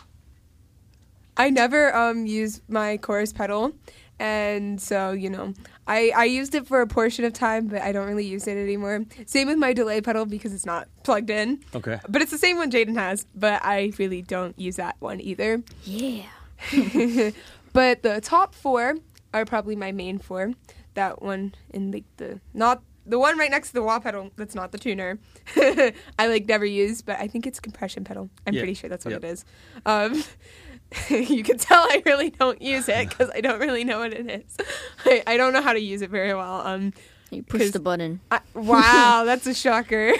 [1.37, 3.73] I never um use my chorus pedal.
[4.19, 5.53] And so, you know,
[5.87, 8.57] I, I used it for a portion of time, but I don't really use it
[8.57, 9.05] anymore.
[9.27, 11.61] Same with my delay pedal because it's not plugged in.
[11.75, 12.01] Okay.
[12.09, 15.63] But it's the same one Jaden has, but I really don't use that one either.
[15.85, 16.23] yeah.
[17.75, 18.95] but the top four
[19.41, 20.53] are probably my main four.
[20.95, 24.31] That one in like the not the one right next to the wah pedal.
[24.37, 25.19] That's not the tuner.
[25.57, 28.31] I like never use, but I think it's compression pedal.
[28.47, 28.61] I'm Yeah.
[28.63, 29.25] pretty sure that's what Yep.
[29.25, 29.45] it is.
[29.85, 30.25] Um,
[31.11, 34.29] you can tell I really don't use it because I don't really know what it
[34.31, 34.57] is.
[35.05, 36.67] I, I don't know how to use it very well.
[36.67, 36.93] Um,
[37.31, 38.21] You push the button.
[38.31, 40.13] I, wow, that's a shocker.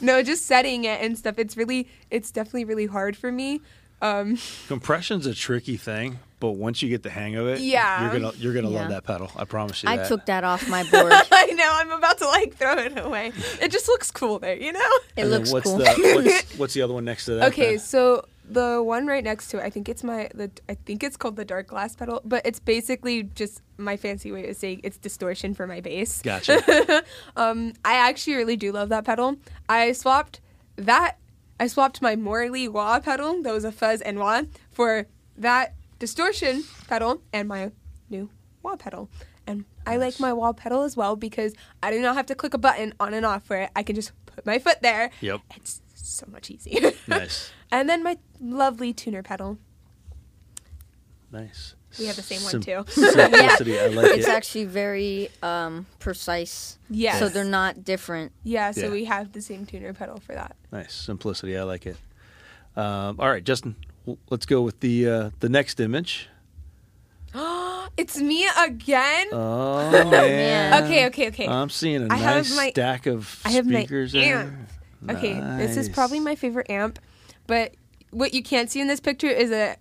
[0.00, 1.38] no, just setting it and stuff.
[1.38, 3.60] It's really, it's definitely really hard for me.
[4.02, 4.38] Um,
[4.68, 8.02] Compression's a tricky thing but once you get the hang of it, Yeah.
[8.02, 8.80] you're gonna you're gonna Yeah.
[8.80, 9.30] love that pedal.
[9.36, 9.88] I promise you.
[9.88, 10.08] I that.
[10.08, 11.12] took that off my board.
[11.32, 11.70] I know.
[11.74, 13.32] I'm about to like throw it away.
[13.60, 14.80] It just looks cool there, you know.
[15.16, 15.78] It And looks what's cool.
[15.78, 17.52] The, what's, what's the other one next to that?
[17.52, 17.78] Okay, then?
[17.78, 21.16] so the one right next to it, I think it's my the I think it's
[21.16, 25.54] called the Darkglass pedal, but it's basically just my fancy way of saying it's distortion
[25.54, 26.22] for my bass.
[26.22, 27.02] Gotcha.
[27.36, 29.36] Um, I actually really do love that pedal.
[29.68, 30.40] I swapped
[30.76, 31.16] that.
[31.58, 35.06] I swapped my Morley wah pedal that was a fuzz and wah for
[35.38, 37.70] that distortion pedal and my
[38.10, 38.30] new
[38.62, 39.08] wah pedal.
[39.46, 42.52] And I like my wall pedal as well because I do not have to click
[42.54, 43.70] a button on and off for it.
[43.76, 45.10] I can just put my foot there.
[45.20, 45.40] Yep.
[45.56, 46.92] It's so much easier.
[47.06, 47.52] nice.
[47.70, 49.58] and then my lovely tuner pedal.
[51.30, 51.74] Nice.
[51.98, 52.84] We have the same one, too.
[52.88, 53.78] Simplicity.
[53.80, 54.30] I like It's it.
[54.32, 56.78] actually very um, precise.
[56.90, 57.18] Yeah.
[57.18, 58.32] So they're not different.
[58.42, 58.90] Yeah, so Yeah.
[58.90, 60.56] we have the same tuner pedal for that.
[60.72, 61.56] Nice simplicity.
[61.56, 61.96] I like it.
[62.76, 63.76] Um, all right, Justin.
[64.30, 66.28] Let's go with the uh, the next image.
[67.96, 69.28] It's me again.
[69.32, 70.10] Oh man.
[70.10, 70.84] man.
[70.84, 71.48] okay, okay, okay.
[71.48, 74.50] I'm seeing a I have nice my- stack of I have my speakers amp.
[75.02, 75.16] there.
[75.16, 76.98] Okay, this is probably my favorite amp,
[77.46, 77.74] but
[78.10, 79.78] what you can't see in this picture is that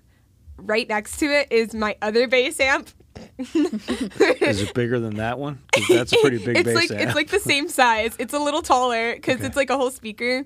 [0.58, 2.90] right next to it is my other bass amp.
[3.40, 5.60] Is it bigger than that one?
[5.90, 7.02] that's a pretty big it's bass like amp.
[7.02, 8.16] it's like the same size.
[8.20, 9.46] It's a little taller because Okay.
[9.48, 10.44] it's like a whole speaker,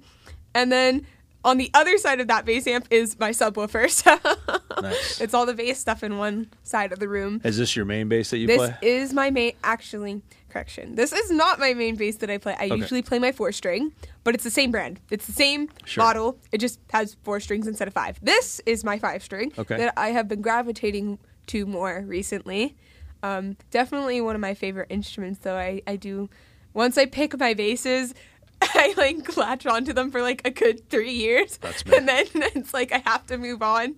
[0.56, 1.06] and then
[1.44, 3.90] on the other side of that bass amp is my subwoofer.
[4.72, 5.20] So Nice.
[5.20, 7.42] it's all the bass stuff in one side of the room.
[7.44, 8.76] Is this your main bass that you this play?
[8.82, 9.54] This is my main.
[9.64, 10.96] Actually, correction.
[10.96, 12.56] This is not my main bass that I play.
[12.58, 12.76] I Okay.
[12.78, 13.92] usually play my four string,
[14.24, 15.02] but it's the same brand.
[15.12, 16.04] It's the same Sure.
[16.04, 16.40] model.
[16.54, 18.20] It just has four strings instead of five.
[18.22, 19.76] This is my five string Okay.
[19.78, 22.78] that I have been gravitating to more recently.
[23.22, 25.58] Um, definitely one of my favorite instruments, though.
[25.58, 26.30] I, I do.
[26.74, 28.14] Once I pick my basses,
[28.62, 31.98] I like latch onto them for like a good three years, That's me.
[31.98, 33.96] and then it's like I have to move on.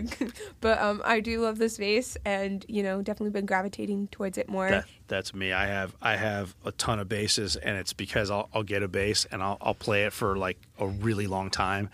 [0.60, 4.48] but um, I do love this bass, and you know, definitely been gravitating towards it
[4.48, 4.70] more.
[4.70, 5.52] That, that's me.
[5.52, 8.88] I have I have a ton of basses, and it's because I'll, I'll get a
[8.88, 11.90] bass and I'll, I'll play it for like a really long time,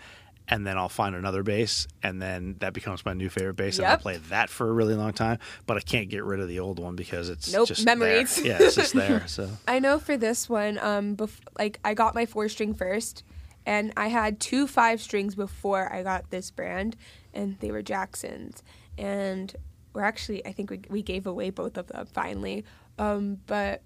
[0.49, 3.87] and then I'll find another bass, and then that becomes my new favorite bass, and
[3.87, 5.39] I'll play that for a really long time.
[5.65, 8.35] But I can't get rid of the old one because it's Nope, just memories.
[8.37, 8.45] There.
[8.45, 9.27] Yeah, it's just there.
[9.27, 13.23] So I know for this one, um, bef- like I got my four string first,
[13.65, 16.95] and I had two five strings before I got this brand,
[17.33, 18.63] and they were Jacksons,
[18.97, 19.53] and
[19.93, 22.63] we're actually I think we we gave away both of them finally,
[22.97, 23.81] um, but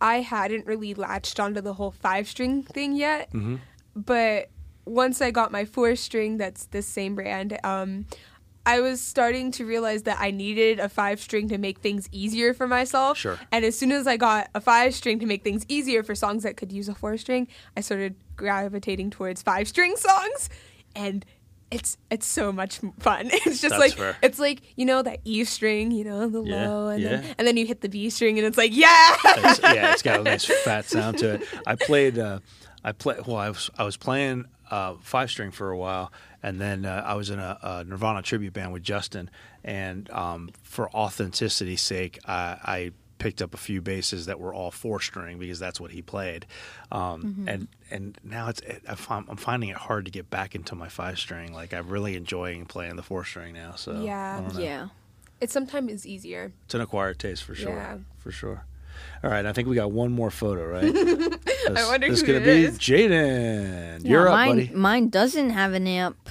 [0.00, 3.30] I hadn't really latched onto the whole five string thing yet,
[3.94, 4.48] but
[4.86, 7.58] once I got my four string, that's the same brand.
[7.64, 8.06] Um,
[8.66, 12.54] I was starting to realize that I needed a five string to make things easier
[12.54, 13.18] for myself.
[13.18, 13.38] Sure.
[13.52, 16.44] And as soon as I got a five string to make things easier for songs
[16.44, 20.48] that could use a four string, I started gravitating towards five string songs,
[20.96, 21.26] and
[21.70, 23.28] it's it's so much fun.
[23.32, 24.16] It's just That's like fair.
[24.22, 27.08] it's like you know that E string, you know the Yeah, low, and yeah.
[27.16, 29.16] then and then you hit the B string, and it's like yeah.
[29.26, 31.42] It's, yeah, it's got a nice fat sound to it.
[31.66, 32.38] I played, uh,
[32.82, 33.16] I play.
[33.26, 36.12] Well, I was I was playing uh, five string for a while,
[36.42, 39.30] and then uh, I was in a, a Nirvana tribute band with Justin,
[39.62, 44.70] and um, for authenticity's sake, I, I picked up a few basses that were all
[44.70, 46.46] four string because that's what he played,
[46.92, 50.74] um, and and now it's I find, I'm finding it hard to get back into
[50.74, 51.52] my five string.
[51.52, 53.74] Like I'm really enjoying playing the four string now.
[53.76, 54.42] So Yeah.
[54.54, 54.58] I.
[54.60, 54.88] Yeah.
[55.40, 56.52] it sometimes is easier.
[56.64, 57.70] It's an acquired taste for sure.
[57.70, 57.98] Yeah.
[58.18, 58.64] For sure.
[59.22, 60.84] All right, I think we got one more photo, right?
[61.72, 62.78] This, wonder this who gonna it be is.
[62.78, 64.00] Jaden.
[64.02, 64.70] Yeah, You're up, mine, buddy.
[64.74, 66.28] Mine doesn't have an amp.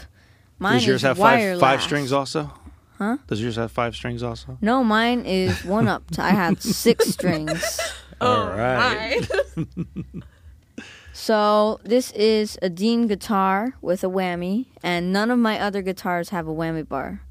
[0.60, 1.60] Mine Does yours is have wireless.
[1.60, 2.52] five, five strings also?
[2.98, 3.18] Huh?
[3.28, 4.58] Does yours have five strings also?
[4.62, 6.04] No, mine is one up.
[6.18, 7.80] I had six strings.
[8.22, 9.28] Oh, All right.
[11.16, 16.30] So this is a Dean guitar with a whammy, and none of my other guitars
[16.30, 17.22] have a whammy bar.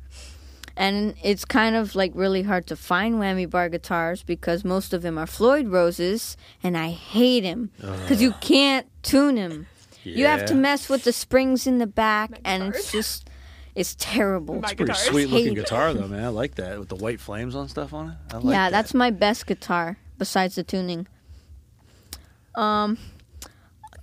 [0.77, 5.03] And it's kind of like really hard to find whammy bar guitars because most of
[5.03, 9.67] them are Floyd Roses, and I hate him because you can't tune him.
[10.05, 12.83] You have to mess with the springs in the back, My and guitars.
[12.85, 13.31] it's just
[13.75, 14.57] it's terrible.
[14.57, 14.99] My Pretty guitars.
[15.03, 16.25] sweet looking guitar though, man.
[16.25, 18.17] I like that with the white flames on stuff on it.
[18.33, 18.73] I like yeah, that.
[18.73, 21.07] that's my best guitar besides the tuning.
[22.55, 22.99] Um,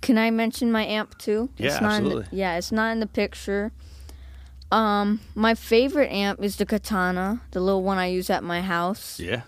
[0.00, 1.50] can I mention my amp too?
[1.56, 2.38] Yeah, not in the- absolutely.
[2.38, 3.72] yeah, it's not in the picture.
[4.72, 9.18] Um, my favorite amp is the Katana, the little one I use at my house.
[9.18, 9.42] yeah.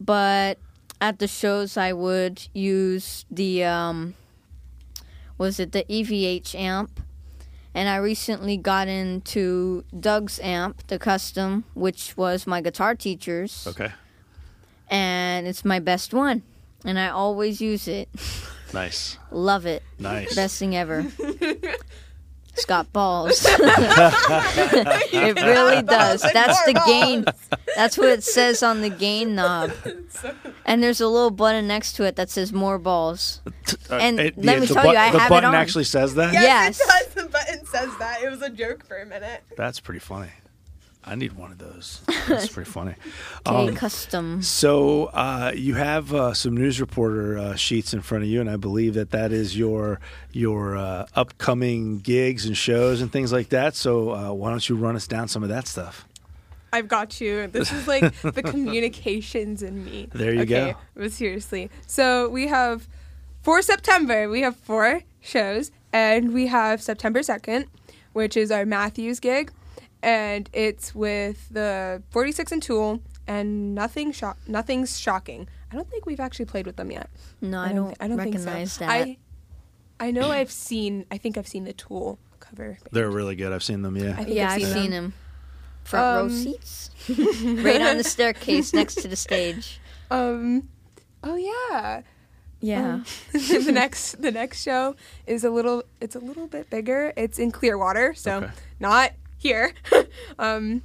[0.00, 0.58] But
[1.00, 4.14] at the shows, I would use the um,
[5.38, 7.00] was it the EVH amp?
[7.74, 13.92] And I recently got into Doug's amp, the custom, which was my guitar teacher's Okay.
[14.90, 16.42] and it's my best one
[16.84, 18.08] and i always use it
[18.72, 19.18] Nice.
[19.30, 20.34] love it Nice.
[20.34, 21.02] best thing ever
[22.58, 23.46] It's got balls.
[23.48, 26.22] it really does.
[26.22, 27.24] That's the gain.
[27.76, 29.70] That's what it says on the gain knob.
[30.66, 33.40] And there's a little button next to it that says more balls.
[33.88, 35.54] Uh, and It- let me the tell bu- you, I the have it button on.
[35.54, 36.32] actually says that.
[36.34, 36.80] Yes.
[36.80, 37.14] it does.
[37.24, 38.22] The button says that.
[38.22, 39.44] It was a joke for a minute.
[39.56, 40.30] That's pretty funny.
[41.08, 42.02] I need one of those.
[42.28, 42.94] That's pretty funny.
[43.46, 44.42] Okay, Um, custom.
[44.42, 48.50] So uh, you have uh, some news reporter uh, sheets in front of you, and
[48.50, 50.00] I believe that that is your
[50.32, 53.74] your uh, upcoming gigs and shows and things like that.
[53.74, 56.06] So uh, why don't you run us down some of that stuff?
[56.72, 57.46] I've got you.
[57.46, 60.08] This is like the communications in me.
[60.12, 60.78] There you okay, go.
[60.94, 61.70] But seriously.
[61.86, 62.86] So we have
[63.42, 67.66] for September, we have four shows, and we have September 2nd,
[68.12, 69.50] which is our Mathews gig,
[70.02, 75.48] and it's with the 46 and Tool and nothing sho- nothing's shocking.
[75.70, 77.10] I don't think we've actually played with them yet.
[77.40, 78.86] No, I don't, thi- I don't recognize think so.
[78.86, 78.90] that.
[78.90, 79.16] I
[80.00, 82.78] I know I've seen I think I've seen the Tool cover.
[82.92, 83.52] They're really good.
[83.52, 83.96] I've seen them.
[83.96, 84.12] Yeah.
[84.16, 85.04] I think yeah, I've I've seen seen them.
[85.06, 85.12] him.
[85.84, 86.90] Front row Um, seats,
[87.64, 89.80] right on the staircase next to the stage.
[90.10, 90.68] Um
[91.24, 92.02] oh yeah.
[92.60, 92.92] Yeah.
[92.94, 94.96] Um, the next the next show
[95.26, 97.12] is a little it's a little bit bigger.
[97.16, 98.50] It's in Clearwater, so Okay.
[98.80, 99.72] not here.
[100.38, 100.82] um,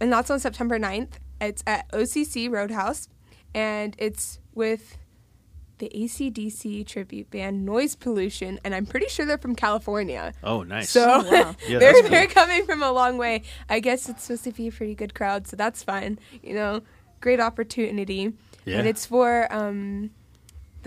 [0.00, 1.12] and that's on September 9th.
[1.40, 3.08] It's at OCC Roadhouse,
[3.54, 4.98] and it's with
[5.78, 10.32] the ACDC tribute band Noise Pollution, and I'm pretty sure they're from California.
[10.42, 10.90] Oh, nice.
[10.90, 11.54] So wow.
[11.68, 12.10] Yeah, they're cool.
[12.10, 13.42] they're coming from a long way.
[13.68, 16.18] I guess it's supposed to be a pretty good crowd, so that's fun.
[16.42, 16.82] You know,
[17.20, 18.32] great opportunity.
[18.64, 18.78] Yeah.
[18.78, 20.10] And it's for um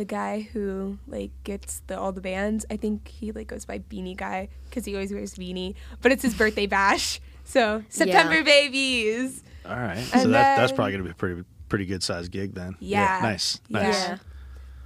[0.02, 2.66] the guy who like gets the all the bands.
[2.72, 5.76] I think he like goes by Beanie Guy because he always wears beanie.
[6.02, 7.22] But it's his birthday bash.
[7.44, 9.44] So September babies.
[9.64, 10.00] All right.
[10.00, 12.78] So And that, that's probably going to be a pretty pretty good sized gig then.
[12.80, 13.20] Yeah.
[13.22, 13.62] Nice.
[13.68, 13.82] Yeah.
[13.84, 14.08] Nice.
[14.08, 14.18] Yeah.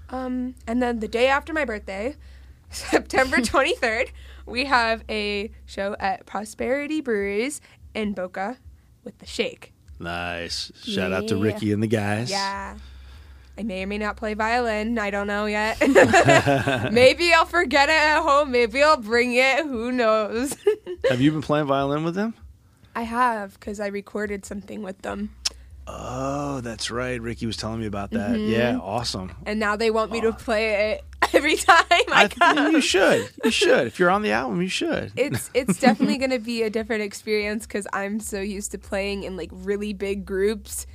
[0.10, 2.18] Um, and then the day after my birthday,
[2.70, 4.10] September 23rd,
[4.46, 7.62] we have a show at Prosperity Breweries
[7.94, 8.58] in Boca
[9.06, 9.72] with the Shake.
[9.98, 10.74] Nice.
[10.84, 12.30] Shout out to Ricky and the guys.
[12.30, 12.76] Yeah.
[13.58, 15.00] I may or may not play violin.
[15.00, 15.80] I don't know yet.
[16.92, 18.52] maybe I'll forget it at home.
[18.52, 19.64] Maybe I'll bring it.
[19.64, 20.56] Who knows?
[21.10, 22.34] Have you been playing violin with them?
[22.98, 25.36] I have because I recorded something with them.
[25.88, 27.22] Oh, that's right.
[27.22, 28.32] Ricky was telling me about that.
[28.32, 28.52] Mm-hmm.
[28.52, 29.32] Yeah, awesome.
[29.46, 31.04] And now they want me to play it
[31.34, 32.74] every time I, I come.
[32.74, 33.30] you should.
[33.44, 33.88] You should.
[33.88, 35.12] If you're on the album, you should.
[35.16, 39.24] it's it's definitely going to be a different experience because I'm so used to playing
[39.24, 40.88] in like really big groups,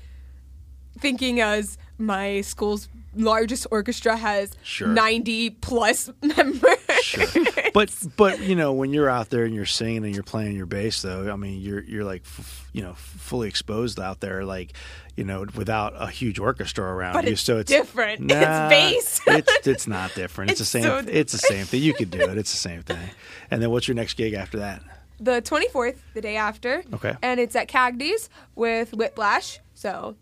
[0.98, 4.88] thinking as my school's largest orchestra has Sure.
[4.88, 6.78] 90 plus members.
[7.03, 7.26] Sure.
[7.74, 10.66] But but you know when you're out there and you're singing and you're playing your
[10.66, 14.72] bass though, I mean you're you're like f- you know fully exposed out there like
[15.16, 17.32] you know without a huge orchestra around But you.
[17.32, 18.30] it's so it's different.
[18.30, 19.20] It's bass.
[19.26, 20.51] it's it's not different.
[20.53, 20.82] It's, the same.
[20.82, 21.82] so it's the same thing.
[21.82, 22.38] You could do it.
[22.38, 23.11] It's the same thing.
[23.51, 24.82] And then what's your next gig after that?
[25.22, 26.82] the 24th, the day after.
[26.94, 27.14] Okay.
[27.20, 29.59] And it's at Cagney's with Whiplash.
[29.74, 30.16] So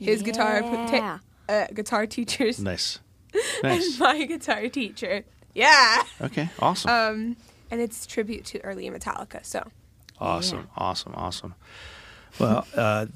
[0.00, 0.86] his guitar Yeah.
[0.90, 1.20] ta-
[1.52, 2.98] uh, guitar teachers Nice.
[3.62, 3.98] and Nice.
[3.98, 5.24] my guitar teacher.
[5.54, 6.02] Yeah.
[6.20, 6.48] Okay.
[6.58, 6.90] Awesome.
[6.90, 7.36] Um,
[7.70, 9.44] and it's tribute to early Metallica.
[9.44, 9.68] So
[10.18, 11.54] Awesome, awesome, awesome.
[12.38, 13.06] Well, uh,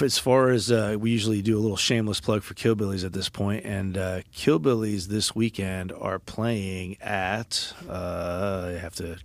[0.00, 3.28] as far as uh, we usually do a little shameless plug for Killbillies at this
[3.28, 7.72] point, and uh, Killbillies this weekend are playing at.
[7.88, 9.18] Uh, I have to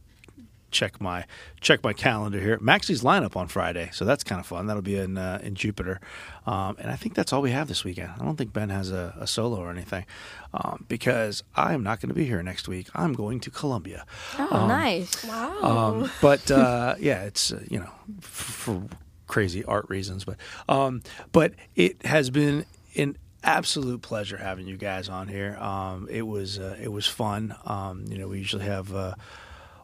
[0.74, 1.26] check my
[1.61, 2.57] check my calendar here.
[2.59, 4.67] Maxie's lineup on Friday, so that's kind of fun.
[4.67, 6.01] That'll be in uh, in Jupiter,
[6.45, 8.11] um, and I think that's all we have this weekend.
[8.19, 10.05] I don't think Ben has a, a solo or anything
[10.53, 12.88] um, because I am not going to be here next week.
[12.93, 14.05] I'm going to Columbia.
[14.38, 15.24] Oh, nice.
[15.24, 15.61] wow.
[15.61, 18.84] Um, but uh, yeah, it's uh, you know f- for
[19.28, 21.01] crazy art reasons, but um,
[21.32, 22.65] but it has been
[22.95, 25.57] an absolute pleasure having you guys on here.
[25.57, 27.55] Um, it was uh, it was fun.
[27.65, 28.93] Um, you know, we usually have.
[28.93, 29.13] Uh,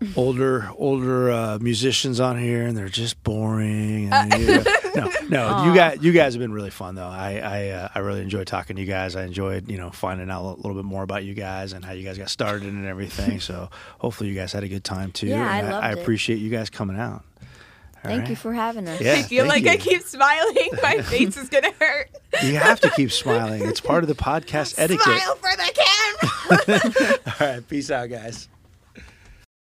[0.16, 4.64] older older uh, musicians on here and they're just boring and, you know,
[4.96, 8.00] no no you guys you guys have been really fun though i I, uh, I
[8.00, 10.86] really enjoyed talking to you guys i enjoyed you know finding out a little bit
[10.86, 13.70] more about you guys and how you guys got started and everything so
[14.00, 16.00] hopefully you guys had a good time too Yeah, I I, it.
[16.00, 18.30] appreciate you guys coming out All Thank right?
[18.30, 19.02] you for having us.
[19.02, 20.70] Yeah, I feel like I keep smiling.
[20.82, 22.10] My face is gonna hurt.
[22.44, 27.20] you have to keep smiling it's part of the podcast etiquette Smile for the camera.
[27.42, 28.48] all right peace out guys